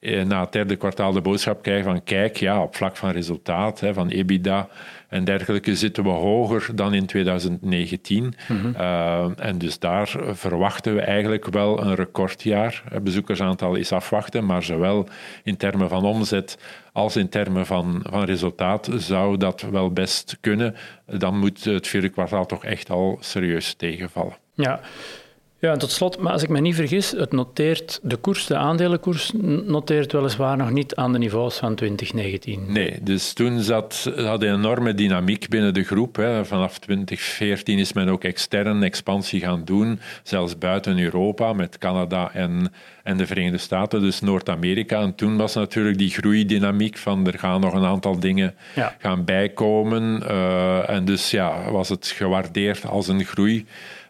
na 0.00 0.40
het 0.40 0.52
derde 0.52 0.76
kwartaal 0.76 1.12
de 1.12 1.20
boodschap 1.20 1.62
krijgen 1.62 1.84
van 1.84 2.04
kijk, 2.04 2.36
ja, 2.36 2.62
op 2.62 2.76
vlak 2.76 2.96
van 2.96 3.10
resultaat, 3.10 3.80
hè, 3.80 3.94
van 3.94 4.08
EBITDA 4.08 4.68
en 5.08 5.24
dergelijke, 5.24 5.76
zitten 5.76 6.04
we 6.04 6.10
hoger 6.10 6.76
dan 6.76 6.94
in 6.94 7.06
2019. 7.06 8.34
Mhm. 8.48 8.74
Eh, 8.74 9.28
en 9.36 9.58
dus 9.58 9.78
daar 9.78 10.14
verwachten 10.30 10.94
we 10.94 11.00
eigenlijk 11.00 11.46
wel 11.48 11.82
een 11.82 11.94
recordjaar. 11.94 12.82
Het 12.88 13.04
bezoekersaantal 13.04 13.74
is 13.74 13.92
afwachten, 13.92 14.46
maar 14.46 14.62
zowel 14.62 15.08
in 15.42 15.56
termen 15.56 15.88
van 15.88 16.04
omzet 16.04 16.58
als 16.92 17.16
in 17.16 17.28
termen 17.28 17.66
van, 17.66 18.00
van 18.10 18.24
resultaat 18.24 18.90
zou 18.96 19.36
dat 19.36 19.60
wel 19.70 19.90
best 19.90 20.36
kunnen. 20.40 20.74
Dan 21.06 21.38
moet 21.38 21.64
het 21.64 21.86
vierde 21.86 22.08
kwartaal 22.08 22.46
toch 22.46 22.64
echt 22.64 22.90
al 22.90 23.16
serieus 23.20 23.74
tegenvallen. 23.74 24.36
Ja. 24.54 24.80
Ja, 25.58 25.72
en 25.72 25.78
tot 25.78 25.90
slot, 25.90 26.18
maar 26.18 26.32
als 26.32 26.42
ik 26.42 26.48
me 26.48 26.60
niet 26.60 26.74
vergis, 26.74 27.10
het 27.10 27.32
noteert, 27.32 28.00
de 28.02 28.16
koers, 28.16 28.46
de 28.46 28.56
aandelenkoers, 28.56 29.32
noteert 29.64 30.12
weliswaar 30.12 30.56
nog 30.56 30.70
niet 30.70 30.94
aan 30.94 31.12
de 31.12 31.18
niveaus 31.18 31.56
van 31.56 31.74
2019. 31.74 32.72
Nee, 32.72 32.98
dus 33.02 33.32
toen 33.32 33.60
zat, 33.60 34.12
had 34.16 34.42
een 34.42 34.54
enorme 34.54 34.94
dynamiek 34.94 35.48
binnen 35.48 35.74
de 35.74 35.84
groep. 35.84 36.16
Hè. 36.16 36.44
Vanaf 36.44 36.78
2014 36.78 37.78
is 37.78 37.92
men 37.92 38.08
ook 38.08 38.24
extern 38.24 38.82
expansie 38.82 39.40
gaan 39.40 39.64
doen, 39.64 40.00
zelfs 40.22 40.58
buiten 40.58 40.98
Europa, 40.98 41.52
met 41.52 41.78
Canada 41.78 42.30
en, 42.32 42.72
en 43.02 43.16
de 43.16 43.26
Verenigde 43.26 43.58
Staten, 43.58 44.00
dus 44.00 44.20
Noord-Amerika. 44.20 45.00
En 45.00 45.14
toen 45.14 45.36
was 45.36 45.54
natuurlijk 45.54 45.98
die 45.98 46.10
groeidynamiek 46.10 46.96
van 46.96 47.26
er 47.26 47.38
gaan 47.38 47.60
nog 47.60 47.74
een 47.74 47.84
aantal 47.84 48.20
dingen 48.20 48.54
gaan 48.98 49.24
bijkomen. 49.24 50.22
Uh, 50.22 50.90
en 50.90 51.04
dus 51.04 51.30
ja, 51.30 51.70
was 51.70 51.88
het 51.88 52.06
gewaardeerd 52.06 52.86
als 52.86 53.08
een 53.08 53.24
groei 53.24 53.66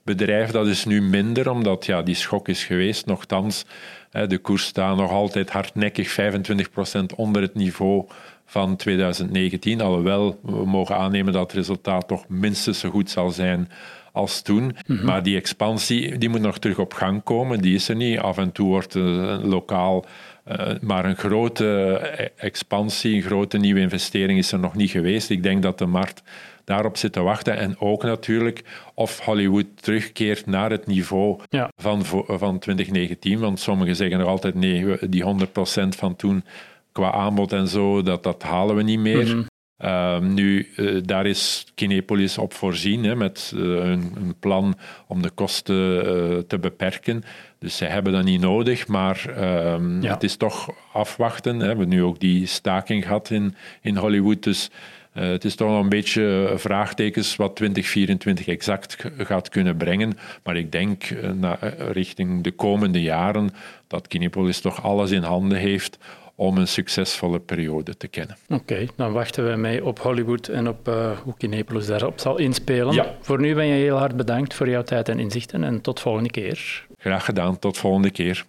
bedrijf. 0.07 0.51
Dat 0.51 0.67
is 0.67 0.85
nu 0.85 1.03
minder, 1.03 1.51
omdat 1.51 1.87
ja, 1.87 2.03
die 2.03 2.15
schok 2.15 2.49
is 2.49 2.65
geweest. 2.65 3.07
Nochtans, 3.07 3.65
de 4.11 4.39
koers 4.39 4.65
staat 4.65 4.97
nog 4.97 5.11
altijd 5.11 5.51
hardnekkig 5.51 6.17
25% 6.21 7.17
onder 7.17 7.43
het 7.43 7.55
niveau 7.55 8.07
van 8.47 8.77
2019. 8.77 9.81
Alhoewel, 9.81 10.39
we 10.43 10.67
mogen 10.67 10.97
aannemen 10.97 11.33
dat 11.33 11.43
het 11.43 11.53
resultaat 11.53 12.09
toch 12.09 12.29
minstens 12.29 12.79
zo 12.79 12.91
goed 12.91 13.11
zal 13.11 13.31
zijn 13.31 13.69
als 14.13 14.43
toen. 14.43 14.77
Mhm. 14.87 15.05
Maar 15.05 15.23
die 15.23 15.37
expansie 15.37 16.19
die 16.19 16.29
moet 16.29 16.41
nog 16.41 16.59
terug 16.59 16.79
op 16.79 16.95
gang 16.95 17.23
komen. 17.23 17.61
Die 17.61 17.75
is 17.75 17.89
er 17.89 17.97
niet. 17.97 18.19
Af 18.19 18.39
en 18.39 18.53
toe 18.53 18.69
wordt 18.69 18.95
uh, 18.95 19.39
lokaal... 19.43 20.05
Uh, 20.49 20.67
maar 20.81 21.05
een 21.05 21.17
grote 21.17 21.97
expansie, 22.37 23.15
een 23.15 23.23
grote 23.23 23.59
nieuwe 23.59 23.81
investering 23.81 24.39
is 24.39 24.53
er 24.53 24.59
nog 24.59 24.75
niet 24.75 24.91
geweest. 24.91 25.31
Ik 25.31 25.43
denk 25.43 25.63
dat 25.63 25.79
de 25.79 25.87
markt 25.87 26.23
daarop 26.67 26.97
zitten 26.97 27.25
wachten. 27.25 27.57
En 27.57 27.81
ook 27.81 28.03
natuurlijk 28.03 28.65
of 28.95 29.21
Hollywood 29.21 29.67
terugkeert 29.75 30.47
naar 30.47 30.71
het 30.71 30.87
niveau 30.87 31.41
van, 31.77 32.05
van 32.27 32.59
2019. 32.59 33.39
Want 33.39 33.61
sommigen 33.61 33.97
zeggen 33.97 34.19
nog 34.19 34.29
altijd 34.29 34.55
nee, 34.55 35.09
die 35.09 35.25
100% 35.25 35.89
van 35.89 36.17
toen 36.17 36.45
qua 36.93 37.13
aanbod 37.13 37.52
en 37.52 37.69
zo, 37.69 38.02
dat, 38.02 38.23
dat 38.23 38.43
halen 38.43 38.76
we 38.76 38.83
niet 38.83 38.99
meer. 38.99 39.47
Ehm, 39.76 40.35
nu, 40.35 40.69
uh, 40.76 41.00
daar 41.05 41.26
is 41.26 41.67
Kinepolis 41.75 42.39
op 42.39 42.52
voorzien 42.52 43.05
hè, 43.05 43.17
met 43.17 43.52
uh, 43.55 43.63
een, 43.63 44.13
een, 44.17 44.35
plan 44.41 44.75
om 45.07 45.23
de 45.23 45.31
kosten 45.31 45.76
uh, 45.76 46.39
te 46.39 46.59
beperken. 46.59 47.23
Dus 47.59 47.76
zij 47.76 47.89
hebben 47.89 48.13
dat 48.13 48.25
niet 48.25 48.41
nodig, 48.41 48.87
maar 48.87 49.26
ehm, 49.37 50.02
ja. 50.02 50.13
het 50.13 50.23
is 50.23 50.37
toch 50.37 50.71
afwachten. 50.93 51.52
Hè. 51.55 51.61
We 51.61 51.67
hebben 51.67 51.89
nu 51.89 52.02
ook 52.02 52.21
die 52.21 52.47
staking 52.47 53.05
gehad 53.05 53.31
in, 53.31 53.55
in 53.81 53.97
Hollywood, 53.97 54.43
dus 54.43 54.71
uh, 55.17 55.23
het 55.31 55.45
is 55.45 55.55
toch 55.55 55.69
nog 55.69 55.83
een 55.83 55.89
beetje 55.89 56.52
vraagtekens 56.57 57.37
wat 57.37 57.57
2024 57.57 58.47
exact 58.47 58.97
gaat 59.19 59.49
kunnen 59.49 59.76
brengen. 59.76 60.19
Maar 60.45 60.57
ik 60.57 60.73
denk 60.73 61.11
uh, 61.11 61.31
na, 61.31 61.59
richting 61.93 62.43
de 62.43 62.50
komende 62.50 63.02
jaren 63.02 63.50
dat 63.87 64.09
Kinepolis 64.09 64.61
toch 64.61 64.83
alles 64.83 65.11
in 65.11 65.23
handen 65.23 65.59
heeft 65.59 65.99
om 66.37 66.59
een 66.59 66.69
succesvolle 66.69 67.39
periode 67.41 67.97
te 67.97 68.09
kennen. 68.09 68.37
Oké, 68.49 68.87
dan 68.97 69.13
wachten 69.13 69.50
we 69.50 69.57
mee 69.57 69.85
op 69.85 69.99
Hollywood 69.99 70.49
en 70.49 70.69
op 70.69 70.89
uh, 70.89 71.11
hoe 71.23 71.35
Kinepolis 71.37 71.87
daarop 71.87 72.21
zal 72.21 72.39
inspelen. 72.39 72.95
Ja. 72.95 73.15
Voor 73.21 73.41
nu 73.41 73.55
ben 73.55 73.67
je 73.67 73.75
heel 73.75 73.97
hard 73.97 74.17
bedankt 74.17 74.55
voor 74.55 74.69
jouw 74.69 74.83
tijd 74.83 75.09
en 75.09 75.19
inzichten 75.19 75.65
en 75.65 75.81
tot 75.81 76.00
volgende 76.00 76.31
keer. 76.31 76.87
Graag 76.99 77.25
gedaan, 77.25 77.59
tot 77.59 77.79
volgende 77.79 78.11
keer. 78.11 78.45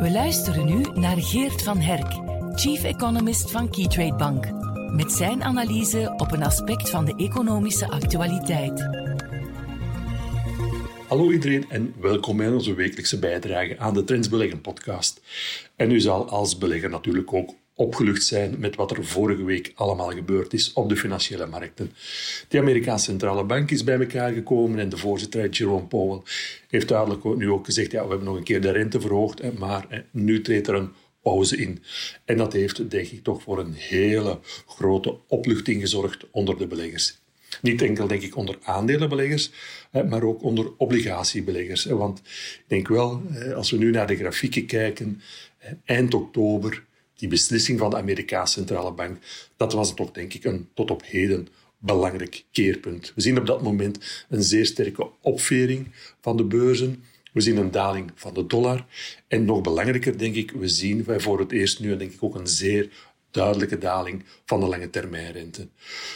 We 0.00 0.10
luisteren 0.10 0.66
nu 0.66 1.00
naar 1.00 1.16
Geert 1.16 1.62
van 1.62 1.78
Herk, 1.78 2.12
Chief 2.54 2.84
Economist 2.84 3.50
van 3.50 3.70
Keytrade 3.70 4.16
Bank, 4.16 4.46
met 4.92 5.12
zijn 5.12 5.42
analyse 5.42 6.14
op 6.16 6.32
een 6.32 6.42
aspect 6.42 6.90
van 6.90 7.04
de 7.04 7.14
economische 7.16 7.90
actualiteit. 7.90 8.88
Hallo 11.08 11.30
iedereen 11.30 11.64
en 11.68 11.94
welkom 12.00 12.36
bij 12.36 12.48
onze 12.48 12.74
wekelijkse 12.74 13.18
bijdrage 13.18 13.78
aan 13.78 13.94
de 13.94 14.04
Trends 14.04 14.28
Beleggen 14.28 14.60
podcast. 14.60 15.20
En 15.76 15.90
u 15.90 16.00
zal 16.00 16.28
als 16.28 16.58
belegger 16.58 16.90
natuurlijk 16.90 17.32
ook 17.32 17.54
opgelucht 17.74 18.24
zijn 18.24 18.56
met 18.58 18.76
wat 18.76 18.90
er 18.90 19.04
vorige 19.04 19.44
week 19.44 19.72
allemaal 19.74 20.10
gebeurd 20.10 20.52
is 20.52 20.72
op 20.72 20.88
de 20.88 20.96
financiële 20.96 21.46
markten. 21.46 21.92
De 22.48 22.58
Amerikaanse 22.58 23.04
Centrale 23.04 23.44
Bank 23.44 23.70
is 23.70 23.84
bij 23.84 24.00
elkaar 24.00 24.32
gekomen 24.32 24.78
en 24.78 24.88
de 24.88 24.96
voorzitter 24.96 25.48
Jerome 25.48 25.86
Powell 25.86 26.20
heeft 26.68 26.88
duidelijk 26.88 27.24
nu 27.24 27.50
ook 27.50 27.64
gezegd, 27.64 27.92
ja, 27.92 28.02
we 28.02 28.08
hebben 28.08 28.26
nog 28.26 28.36
een 28.36 28.42
keer 28.42 28.60
de 28.60 28.70
rente 28.70 29.00
verhoogd, 29.00 29.58
maar 29.58 30.04
nu 30.10 30.40
treedt 30.40 30.68
er 30.68 30.74
een 30.74 30.90
pauze 31.22 31.56
in. 31.56 31.82
En 32.24 32.36
dat 32.36 32.52
heeft, 32.52 32.90
denk 32.90 33.06
ik, 33.06 33.22
toch 33.22 33.42
voor 33.42 33.58
een 33.58 33.74
hele 33.74 34.38
grote 34.66 35.16
opluchting 35.26 35.80
gezorgd 35.80 36.26
onder 36.30 36.58
de 36.58 36.66
beleggers. 36.66 37.18
Niet 37.62 37.82
enkel, 37.82 38.06
denk 38.06 38.22
ik, 38.22 38.36
onder 38.36 38.58
aandelenbeleggers, 38.62 39.50
maar 40.08 40.22
ook 40.22 40.42
onder 40.42 40.72
obligatiebeleggers. 40.76 41.84
Want 41.84 42.18
ik 42.18 42.64
denk 42.66 42.88
wel, 42.88 43.22
als 43.54 43.70
we 43.70 43.76
nu 43.76 43.90
naar 43.90 44.06
de 44.06 44.16
grafieken 44.16 44.66
kijken, 44.66 45.20
eind 45.84 46.14
oktober, 46.14 46.84
die 47.14 47.28
beslissing 47.28 47.78
van 47.78 47.90
de 47.90 47.96
Amerikaanse 47.96 48.52
Centrale 48.52 48.92
Bank, 48.92 49.18
dat 49.56 49.72
was 49.72 49.94
toch, 49.94 50.10
denk 50.10 50.34
ik, 50.34 50.44
een 50.44 50.68
tot 50.74 50.90
op 50.90 51.02
heden 51.04 51.48
belangrijk 51.78 52.44
keerpunt. 52.52 53.12
We 53.14 53.20
zien 53.20 53.38
op 53.38 53.46
dat 53.46 53.62
moment 53.62 54.24
een 54.28 54.42
zeer 54.42 54.66
sterke 54.66 55.10
opvering 55.20 55.86
van 56.20 56.36
de 56.36 56.44
beurzen. 56.44 57.04
We 57.32 57.40
zien 57.40 57.56
een 57.56 57.70
daling 57.70 58.10
van 58.14 58.34
de 58.34 58.46
dollar. 58.46 58.86
En 59.28 59.44
nog 59.44 59.60
belangrijker, 59.60 60.18
denk 60.18 60.34
ik, 60.34 60.50
we 60.50 60.68
zien 60.68 61.04
wij 61.04 61.20
voor 61.20 61.38
het 61.38 61.52
eerst 61.52 61.80
nu 61.80 61.96
denk 61.96 62.12
ik 62.12 62.22
ook 62.22 62.34
een 62.34 62.46
zeer 62.46 62.88
duidelijke 63.30 63.78
daling 63.78 64.24
van 64.44 64.60
de 64.60 64.66
lange 64.66 64.90
termijnrente. 64.90 65.68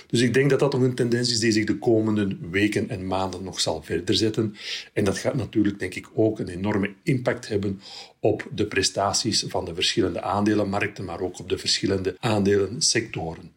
Dus 0.07 0.21
ik 0.21 0.35
denk 0.35 0.51
dat 0.51 0.59
dat 0.59 0.73
nog 0.73 0.83
een 0.83 0.95
tendens 0.95 1.31
is 1.31 1.41
die 1.41 1.53
zich 1.53 1.65
de 1.65 1.79
komende 1.79 2.37
weken 2.51 2.89
en 2.89 3.07
maanden 3.07 3.43
nog 3.43 3.61
zal 3.61 3.83
verder 3.83 4.15
zetten. 4.15 4.57
En 4.93 5.05
dat 5.05 5.19
gaat 5.19 5.35
natuurlijk, 5.35 5.79
denk 5.79 5.95
ik, 5.95 6.09
ook 6.15 6.39
een 6.39 6.49
enorme 6.49 6.95
impact 7.03 7.49
hebben 7.49 7.81
op 8.21 8.49
de 8.55 8.67
prestaties 8.67 9.45
van 9.49 9.65
de 9.65 9.75
verschillende 9.75 10.23
aandelenmarkten, 10.23 11.05
maar 11.05 11.21
ook 11.21 11.39
op 11.39 11.49
de 11.49 11.59
verschillende 11.59 12.17
aandelensectoren. 12.21 13.53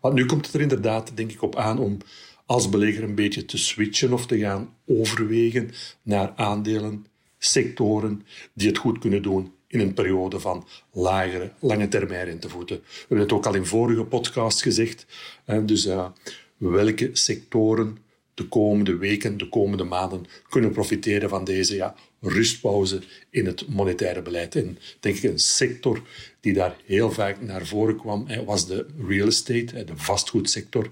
Want 0.00 0.14
nu 0.14 0.26
komt 0.26 0.46
het 0.46 0.54
er 0.54 0.60
inderdaad, 0.60 1.12
denk 1.14 1.32
ik, 1.32 1.42
op 1.42 1.56
aan 1.56 1.78
om 1.78 1.98
als 2.46 2.68
belegger 2.68 3.02
een 3.02 3.14
beetje 3.14 3.44
te 3.44 3.58
switchen 3.58 4.12
of 4.12 4.26
te 4.26 4.38
gaan 4.38 4.74
overwegen 4.86 5.70
naar 6.02 6.32
aandelen, 6.36 7.06
sectoren 7.38 8.22
die 8.52 8.68
het 8.68 8.78
goed 8.78 8.98
kunnen 8.98 9.22
doen 9.22 9.52
in 9.68 9.80
een 9.80 9.94
periode 9.94 10.40
van 10.40 10.66
lagere, 10.92 11.52
lange 11.60 11.88
termijn 11.88 12.24
rentevoeten. 12.24 12.76
We 12.76 12.92
hebben 12.98 13.18
het 13.18 13.32
ook 13.32 13.46
al 13.46 13.54
in 13.54 13.66
vorige 13.66 14.04
podcasts 14.04 14.62
gezegd. 14.62 15.06
Dus 15.64 15.86
uh, 15.86 16.06
welke 16.56 17.10
sectoren 17.12 17.98
de 18.34 18.48
komende 18.48 18.96
weken, 18.96 19.38
de 19.38 19.48
komende 19.48 19.84
maanden 19.84 20.26
kunnen 20.48 20.72
profiteren 20.72 21.28
van 21.28 21.44
deze 21.44 21.74
ja, 21.74 21.94
rustpauze 22.28 23.00
in 23.30 23.46
het 23.46 23.68
monetaire 23.68 24.22
beleid. 24.22 24.54
En 24.54 24.78
denk 25.00 25.16
ik 25.16 25.22
een 25.22 25.38
sector 25.38 26.02
die 26.40 26.52
daar 26.52 26.76
heel 26.84 27.12
vaak 27.12 27.40
naar 27.40 27.66
voren 27.66 27.96
kwam, 27.96 28.26
was 28.44 28.66
de 28.66 28.86
real 29.08 29.26
estate, 29.26 29.84
de 29.84 29.96
vastgoedsector. 29.96 30.90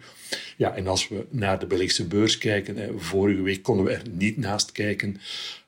Ja, 0.56 0.74
en 0.74 0.86
als 0.86 1.08
we 1.08 1.26
naar 1.30 1.58
de 1.58 1.66
Belgische 1.66 2.06
beurs 2.06 2.38
kijken, 2.38 3.00
vorige 3.00 3.42
week 3.42 3.62
konden 3.62 3.84
we 3.84 3.92
er 3.92 4.02
niet 4.10 4.36
naast 4.36 4.72
kijken. 4.72 5.20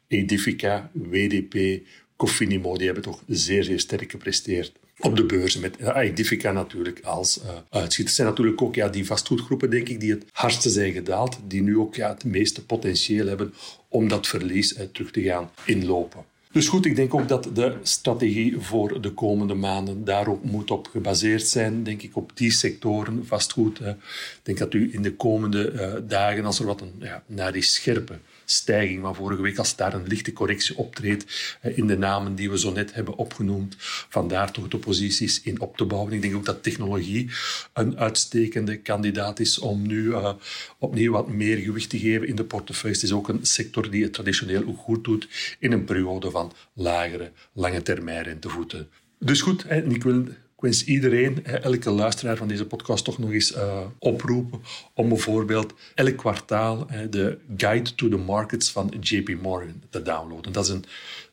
Edifica, 0.08 0.90
WDP, 0.92 1.82
Cofinimo, 2.16 2.76
die 2.76 2.86
hebben 2.86 3.04
toch 3.04 3.22
zeer, 3.26 3.64
zeer 3.64 3.80
sterk 3.80 4.10
gepresteerd 4.10 4.72
op 5.00 5.16
de 5.16 5.24
beurzen. 5.24 5.60
Met 5.60 5.76
Edifica 5.78 6.52
natuurlijk 6.52 7.00
als 7.04 7.40
uh, 7.42 7.50
uitschieter. 7.70 8.14
Zijn 8.14 8.28
natuurlijk 8.28 8.62
ook 8.62 8.74
ja, 8.74 8.88
die 8.88 9.06
vastgoedgroepen, 9.06 9.70
denk 9.70 9.88
ik, 9.88 10.00
die 10.00 10.10
het 10.10 10.24
hardste 10.32 10.70
zijn 10.70 10.92
gedaald. 10.92 11.38
Die 11.46 11.62
nu 11.62 11.78
ook 11.78 11.94
ja, 11.94 12.08
het 12.08 12.24
meeste 12.24 12.64
potentieel 12.64 13.26
hebben 13.26 13.54
om 13.88 14.08
dat 14.08 14.26
verlies 14.26 14.72
uh, 14.72 14.80
terug 14.92 15.10
te 15.10 15.22
gaan 15.22 15.50
inlopen. 15.64 16.24
Dus 16.52 16.68
goed, 16.68 16.86
ik 16.86 16.96
denk 16.96 17.14
ook 17.14 17.28
dat 17.28 17.50
de 17.54 17.76
strategie 17.82 18.60
voor 18.60 19.00
de 19.00 19.10
komende 19.10 19.54
maanden 19.54 20.04
daarop 20.04 20.44
moet 20.44 20.70
op 20.70 20.86
gebaseerd 20.86 21.46
zijn. 21.46 21.82
Denk 21.82 22.02
ik 22.02 22.16
op 22.16 22.30
die 22.34 22.50
sectoren 22.50 23.26
vastgoed. 23.26 23.80
Ik 23.80 23.96
denk 24.42 24.58
dat 24.58 24.74
u 24.74 24.90
in 24.92 25.02
de 25.02 25.14
komende 25.14 26.04
dagen, 26.06 26.44
als 26.44 26.58
er 26.58 26.66
wat 26.66 26.80
een, 26.80 26.92
ja, 26.98 27.22
naar 27.26 27.52
die 27.52 27.62
scherpe 27.62 28.18
stijging 28.46 29.00
van 29.00 29.14
vorige 29.14 29.42
week, 29.42 29.58
als 29.58 29.76
daar 29.76 29.94
een 29.94 30.06
lichte 30.06 30.32
correctie 30.32 30.76
optreedt 30.76 31.56
in 31.74 31.86
de 31.86 31.98
namen 31.98 32.34
die 32.34 32.50
we 32.50 32.58
zo 32.58 32.72
net 32.72 32.94
hebben 32.94 33.16
opgenoemd, 33.16 33.76
vandaar 34.08 34.52
toch 34.52 34.68
de 34.68 34.78
posities 34.78 35.42
in 35.42 35.60
op 35.60 35.76
te 35.76 35.84
bouwen. 35.84 36.12
Ik 36.12 36.22
denk 36.22 36.34
ook 36.34 36.44
dat 36.44 36.62
technologie 36.62 37.30
een 37.72 37.98
uitstekende 37.98 38.76
kandidaat 38.76 39.40
is 39.40 39.58
om 39.58 39.86
nu 39.86 40.02
uh, 40.02 40.32
opnieuw 40.78 41.12
wat 41.12 41.28
meer 41.28 41.56
gewicht 41.56 41.90
te 41.90 41.98
geven 41.98 42.28
in 42.28 42.36
de 42.36 42.44
portefeuille. 42.44 42.96
Het 42.96 43.04
is 43.04 43.12
ook 43.12 43.28
een 43.28 43.46
sector 43.46 43.90
die 43.90 44.02
het 44.02 44.12
traditioneel 44.12 44.66
ook 44.66 44.78
goed 44.78 45.04
doet 45.04 45.28
in 45.58 45.72
een 45.72 45.84
periode 45.84 46.30
van 46.30 46.52
lagere, 46.72 47.32
lange 47.52 47.82
termijn 47.82 48.22
rentevoeten. 48.22 48.88
Dus 49.18 49.40
goed, 49.40 49.64
en 49.64 49.90
ik 49.90 50.02
wil 50.02 50.24
wens 50.66 50.84
iedereen, 50.84 51.44
elke 51.44 51.90
luisteraar 51.90 52.36
van 52.36 52.48
deze 52.48 52.66
podcast, 52.66 53.04
toch 53.04 53.18
nog 53.18 53.32
eens 53.32 53.54
uh, 53.54 53.80
oproepen 53.98 54.60
om 54.94 55.08
bijvoorbeeld 55.08 55.74
elk 55.94 56.16
kwartaal 56.16 56.86
de 57.10 57.38
Guide 57.56 57.94
to 57.94 58.08
the 58.08 58.16
Markets 58.16 58.70
van 58.70 58.92
JP 59.00 59.28
Morgan 59.42 59.82
te 59.90 60.02
downloaden. 60.02 60.52
Dat 60.52 60.64
is 60.64 60.70
een 60.70 60.84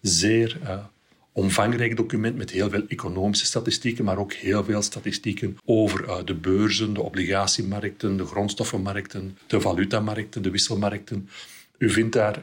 zeer 0.01 0.57
uh, 0.63 0.83
omvangrijk 1.31 1.95
document 1.97 2.35
met 2.37 2.49
heel 2.49 2.69
veel 2.69 2.83
economische 2.87 3.45
statistieken, 3.45 4.05
maar 4.05 4.17
ook 4.17 4.33
heel 4.33 4.63
veel 4.63 4.81
statistieken 4.81 5.57
over 5.65 6.03
uh, 6.03 6.17
de 6.25 6.35
beurzen, 6.35 6.93
de 6.93 7.01
obligatiemarkten, 7.01 8.17
de 8.17 8.25
grondstoffenmarkten, 8.25 9.37
de 9.47 9.61
valutamarkten, 9.61 10.41
de 10.41 10.49
wisselmarkten. 10.49 11.29
U 11.77 11.89
vindt 11.89 12.13
daar 12.13 12.41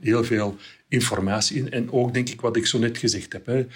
heel 0.00 0.24
veel 0.24 0.56
informatie 0.90 1.56
in. 1.56 1.70
En 1.70 1.92
ook, 1.92 2.14
denk 2.14 2.28
ik, 2.28 2.40
wat 2.40 2.56
ik 2.56 2.66
zo 2.66 2.78
net 2.78 2.98
gezegd 2.98 3.32
heb. 3.32 3.46
Hè. 3.46 3.66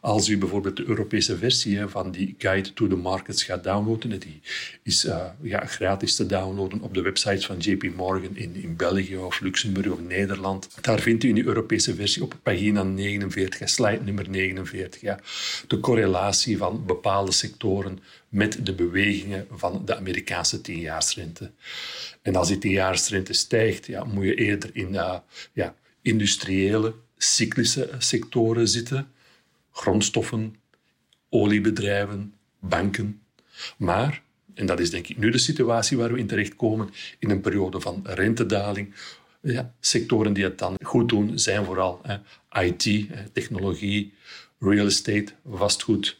Als 0.00 0.28
u 0.28 0.38
bijvoorbeeld 0.38 0.76
de 0.76 0.84
Europese 0.86 1.36
versie 1.36 1.78
hè, 1.78 1.88
van 1.88 2.10
die 2.10 2.34
Guide 2.38 2.72
to 2.72 2.86
the 2.86 2.96
Markets 2.96 3.42
gaat 3.42 3.64
downloaden, 3.64 4.20
die 4.20 4.40
is 4.82 5.04
uh, 5.04 5.24
ja, 5.42 5.66
gratis 5.66 6.16
te 6.16 6.26
downloaden 6.26 6.80
op 6.80 6.94
de 6.94 7.02
websites 7.02 7.46
van 7.46 7.58
JP 7.58 7.94
Morgan 7.96 8.36
in, 8.36 8.54
in 8.54 8.76
België 8.76 9.16
of 9.16 9.40
Luxemburg 9.40 9.92
of 9.92 10.00
Nederland. 10.00 10.68
Daar 10.80 11.00
vindt 11.00 11.24
u 11.24 11.28
in 11.28 11.34
die 11.34 11.44
Europese 11.44 11.94
versie 11.94 12.22
op 12.22 12.38
pagina 12.42 12.82
49, 12.82 13.68
slide 13.68 14.02
nummer 14.04 14.30
49, 14.30 15.00
ja, 15.00 15.20
de 15.66 15.80
correlatie 15.80 16.56
van 16.56 16.86
bepaalde 16.86 17.32
sectoren 17.32 17.98
met 18.28 18.66
de 18.66 18.74
bewegingen 18.74 19.46
van 19.50 19.82
de 19.84 19.96
Amerikaanse 19.96 20.60
tienjaarsrente. 20.60 21.50
En 22.22 22.36
als 22.36 22.48
die 22.48 22.58
tienjaarsrente 22.58 23.32
stijgt, 23.32 23.86
ja, 23.86 24.04
moet 24.04 24.24
je 24.24 24.34
eerder 24.34 24.70
in 24.72 24.92
uh, 24.92 25.16
ja, 25.52 25.74
industriële, 26.04 26.94
cyclische 27.16 27.90
sectoren 27.98 28.68
zitten. 28.68 29.08
Grondstoffen, 29.70 30.56
oliebedrijven, 31.28 32.34
banken. 32.58 33.22
Maar, 33.76 34.22
en 34.54 34.66
dat 34.66 34.80
is 34.80 34.90
denk 34.90 35.08
ik 35.08 35.18
nu 35.18 35.30
de 35.30 35.38
situatie 35.38 35.96
waar 35.96 36.12
we 36.12 36.18
in 36.18 36.26
terechtkomen, 36.26 36.90
in 37.18 37.30
een 37.30 37.40
periode 37.40 37.80
van 37.80 38.00
rentedaling, 38.04 38.94
ja, 39.40 39.74
sectoren 39.80 40.32
die 40.32 40.44
het 40.44 40.58
dan 40.58 40.76
goed 40.82 41.08
doen, 41.08 41.38
zijn 41.38 41.64
vooral 41.64 42.00
IT, 42.52 43.06
technologie, 43.32 44.12
real 44.58 44.86
estate, 44.86 45.32
vastgoed. 45.48 46.18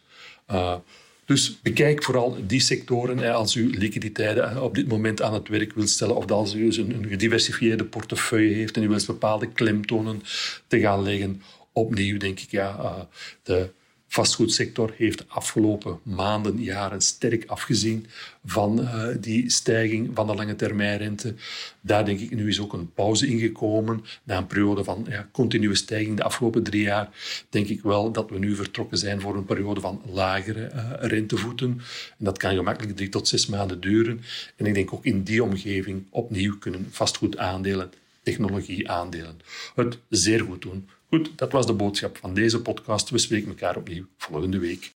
Uh, 0.50 0.76
dus 1.24 1.58
bekijk 1.62 2.02
vooral 2.02 2.36
die 2.46 2.60
sectoren 2.60 3.34
als 3.34 3.54
u 3.54 3.70
liquiditeiten 3.78 4.62
op 4.62 4.74
dit 4.74 4.88
moment 4.88 5.22
aan 5.22 5.34
het 5.34 5.48
werk 5.48 5.72
wilt 5.72 5.90
stellen 5.90 6.16
of 6.16 6.30
als 6.30 6.54
u 6.54 6.66
een, 6.76 7.06
gediversifieerde 7.08 7.84
portefeuille 7.84 8.54
heeft 8.54 8.76
en 8.76 8.82
u 8.82 8.88
wilt 8.88 9.06
bepaalde 9.06 9.52
klemtonen 9.52 10.22
te 10.66 10.80
gaan 10.80 11.02
leggen. 11.02 11.42
Opnieuw 11.72 12.18
denk 12.18 12.40
ik, 12.40 12.50
ja, 12.50 12.76
uh, 12.78 13.00
de 13.42 13.70
vastgoedsector 14.08 14.94
heeft 14.96 15.18
de 15.18 15.24
afgelopen 15.28 15.98
maanden, 16.02 16.62
jaren 16.62 17.00
sterk 17.00 17.44
afgezien 17.46 18.06
van 18.44 18.80
uh, 18.80 19.06
die 19.20 19.50
stijging 19.50 20.10
van 20.14 20.26
de 20.26 20.34
lange 20.34 20.56
termijnrente. 20.56 21.34
Daar 21.80 22.04
denk 22.04 22.20
ik 22.20 22.30
nu 22.30 22.48
is 22.48 22.60
ook 22.60 22.72
een 22.72 22.92
pauze 22.92 23.26
ingekomen. 23.26 24.04
Na 24.22 24.36
een 24.36 24.46
periode 24.46 24.84
van 24.84 25.06
ja, 25.08 25.28
continue 25.32 25.74
stijging 25.74 26.16
de 26.16 26.22
afgelopen 26.22 26.62
drie 26.62 26.82
jaar, 26.82 27.08
denk 27.50 27.66
ik 27.66 27.82
wel 27.82 28.12
dat 28.12 28.30
we 28.30 28.38
nu 28.38 28.54
vertrokken 28.54 28.98
zijn 28.98 29.20
voor 29.20 29.36
een 29.36 29.44
periode 29.44 29.80
van 29.80 30.02
lagere 30.10 30.70
uh, 30.74 30.90
rentevoeten. 31.00 31.80
En 32.18 32.24
dat 32.24 32.38
kan 32.38 32.54
gemakkelijk 32.54 32.96
drie 32.96 33.08
tot 33.08 33.28
zes 33.28 33.46
maanden 33.46 33.80
duren. 33.80 34.20
En 34.56 34.66
ik 34.66 34.74
denk 34.74 34.92
ook 34.92 35.04
in 35.04 35.22
die 35.22 35.42
omgeving 35.42 36.06
opnieuw 36.10 36.58
kunnen 36.58 36.86
vastgoedaandelen 36.90 37.90
technologieaandelen 38.24 39.40
het 39.74 39.98
zeer 40.08 40.40
goed 40.40 40.62
doen. 40.62 40.88
Goed, 41.14 41.38
dat 41.38 41.52
was 41.52 41.66
de 41.66 41.72
boodschap 41.72 42.16
van 42.16 42.34
deze 42.34 42.62
podcast. 42.62 43.10
We 43.10 43.18
spreken 43.18 43.48
elkaar 43.48 43.76
opnieuw 43.76 44.04
volgende 44.16 44.58
week. 44.58 44.92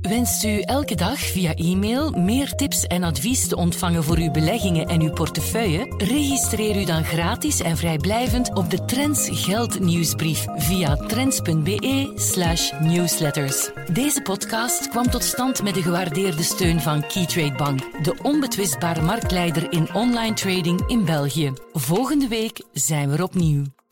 Wenst 0.00 0.44
u 0.44 0.60
elke 0.60 0.94
dag 0.94 1.18
via 1.18 1.54
e-mail 1.54 2.10
meer 2.10 2.54
tips 2.54 2.86
en 2.86 3.02
advies 3.02 3.48
te 3.48 3.56
ontvangen 3.56 4.04
voor 4.04 4.16
uw 4.16 4.30
beleggingen 4.30 4.88
en 4.88 5.00
uw 5.00 5.12
portefeuille? 5.12 5.94
Registreer 5.98 6.80
u 6.80 6.84
dan 6.84 7.04
gratis 7.04 7.60
en 7.60 7.76
vrijblijvend 7.76 8.54
op 8.54 8.70
de 8.70 8.84
Trends 8.84 9.28
Geld 9.32 9.80
nieuwsbrief 9.80 10.46
via 10.56 10.96
trends.be/slash 10.96 12.72
newsletters. 12.80 13.70
Deze 13.92 14.22
podcast 14.22 14.88
kwam 14.88 15.10
tot 15.10 15.22
stand 15.22 15.62
met 15.62 15.74
de 15.74 15.82
gewaardeerde 15.82 16.42
steun 16.42 16.80
van 16.80 17.06
Keytrade 17.06 17.56
Bank, 17.56 18.04
de 18.04 18.14
onbetwistbare 18.22 19.02
marktleider 19.02 19.72
in 19.72 19.94
online 19.94 20.34
trading 20.34 20.80
in 20.86 21.04
België. 21.04 21.52
Volgende 21.72 22.28
week 22.28 22.62
zijn 22.72 23.10
we 23.10 23.22
opnieuw. 23.22 23.64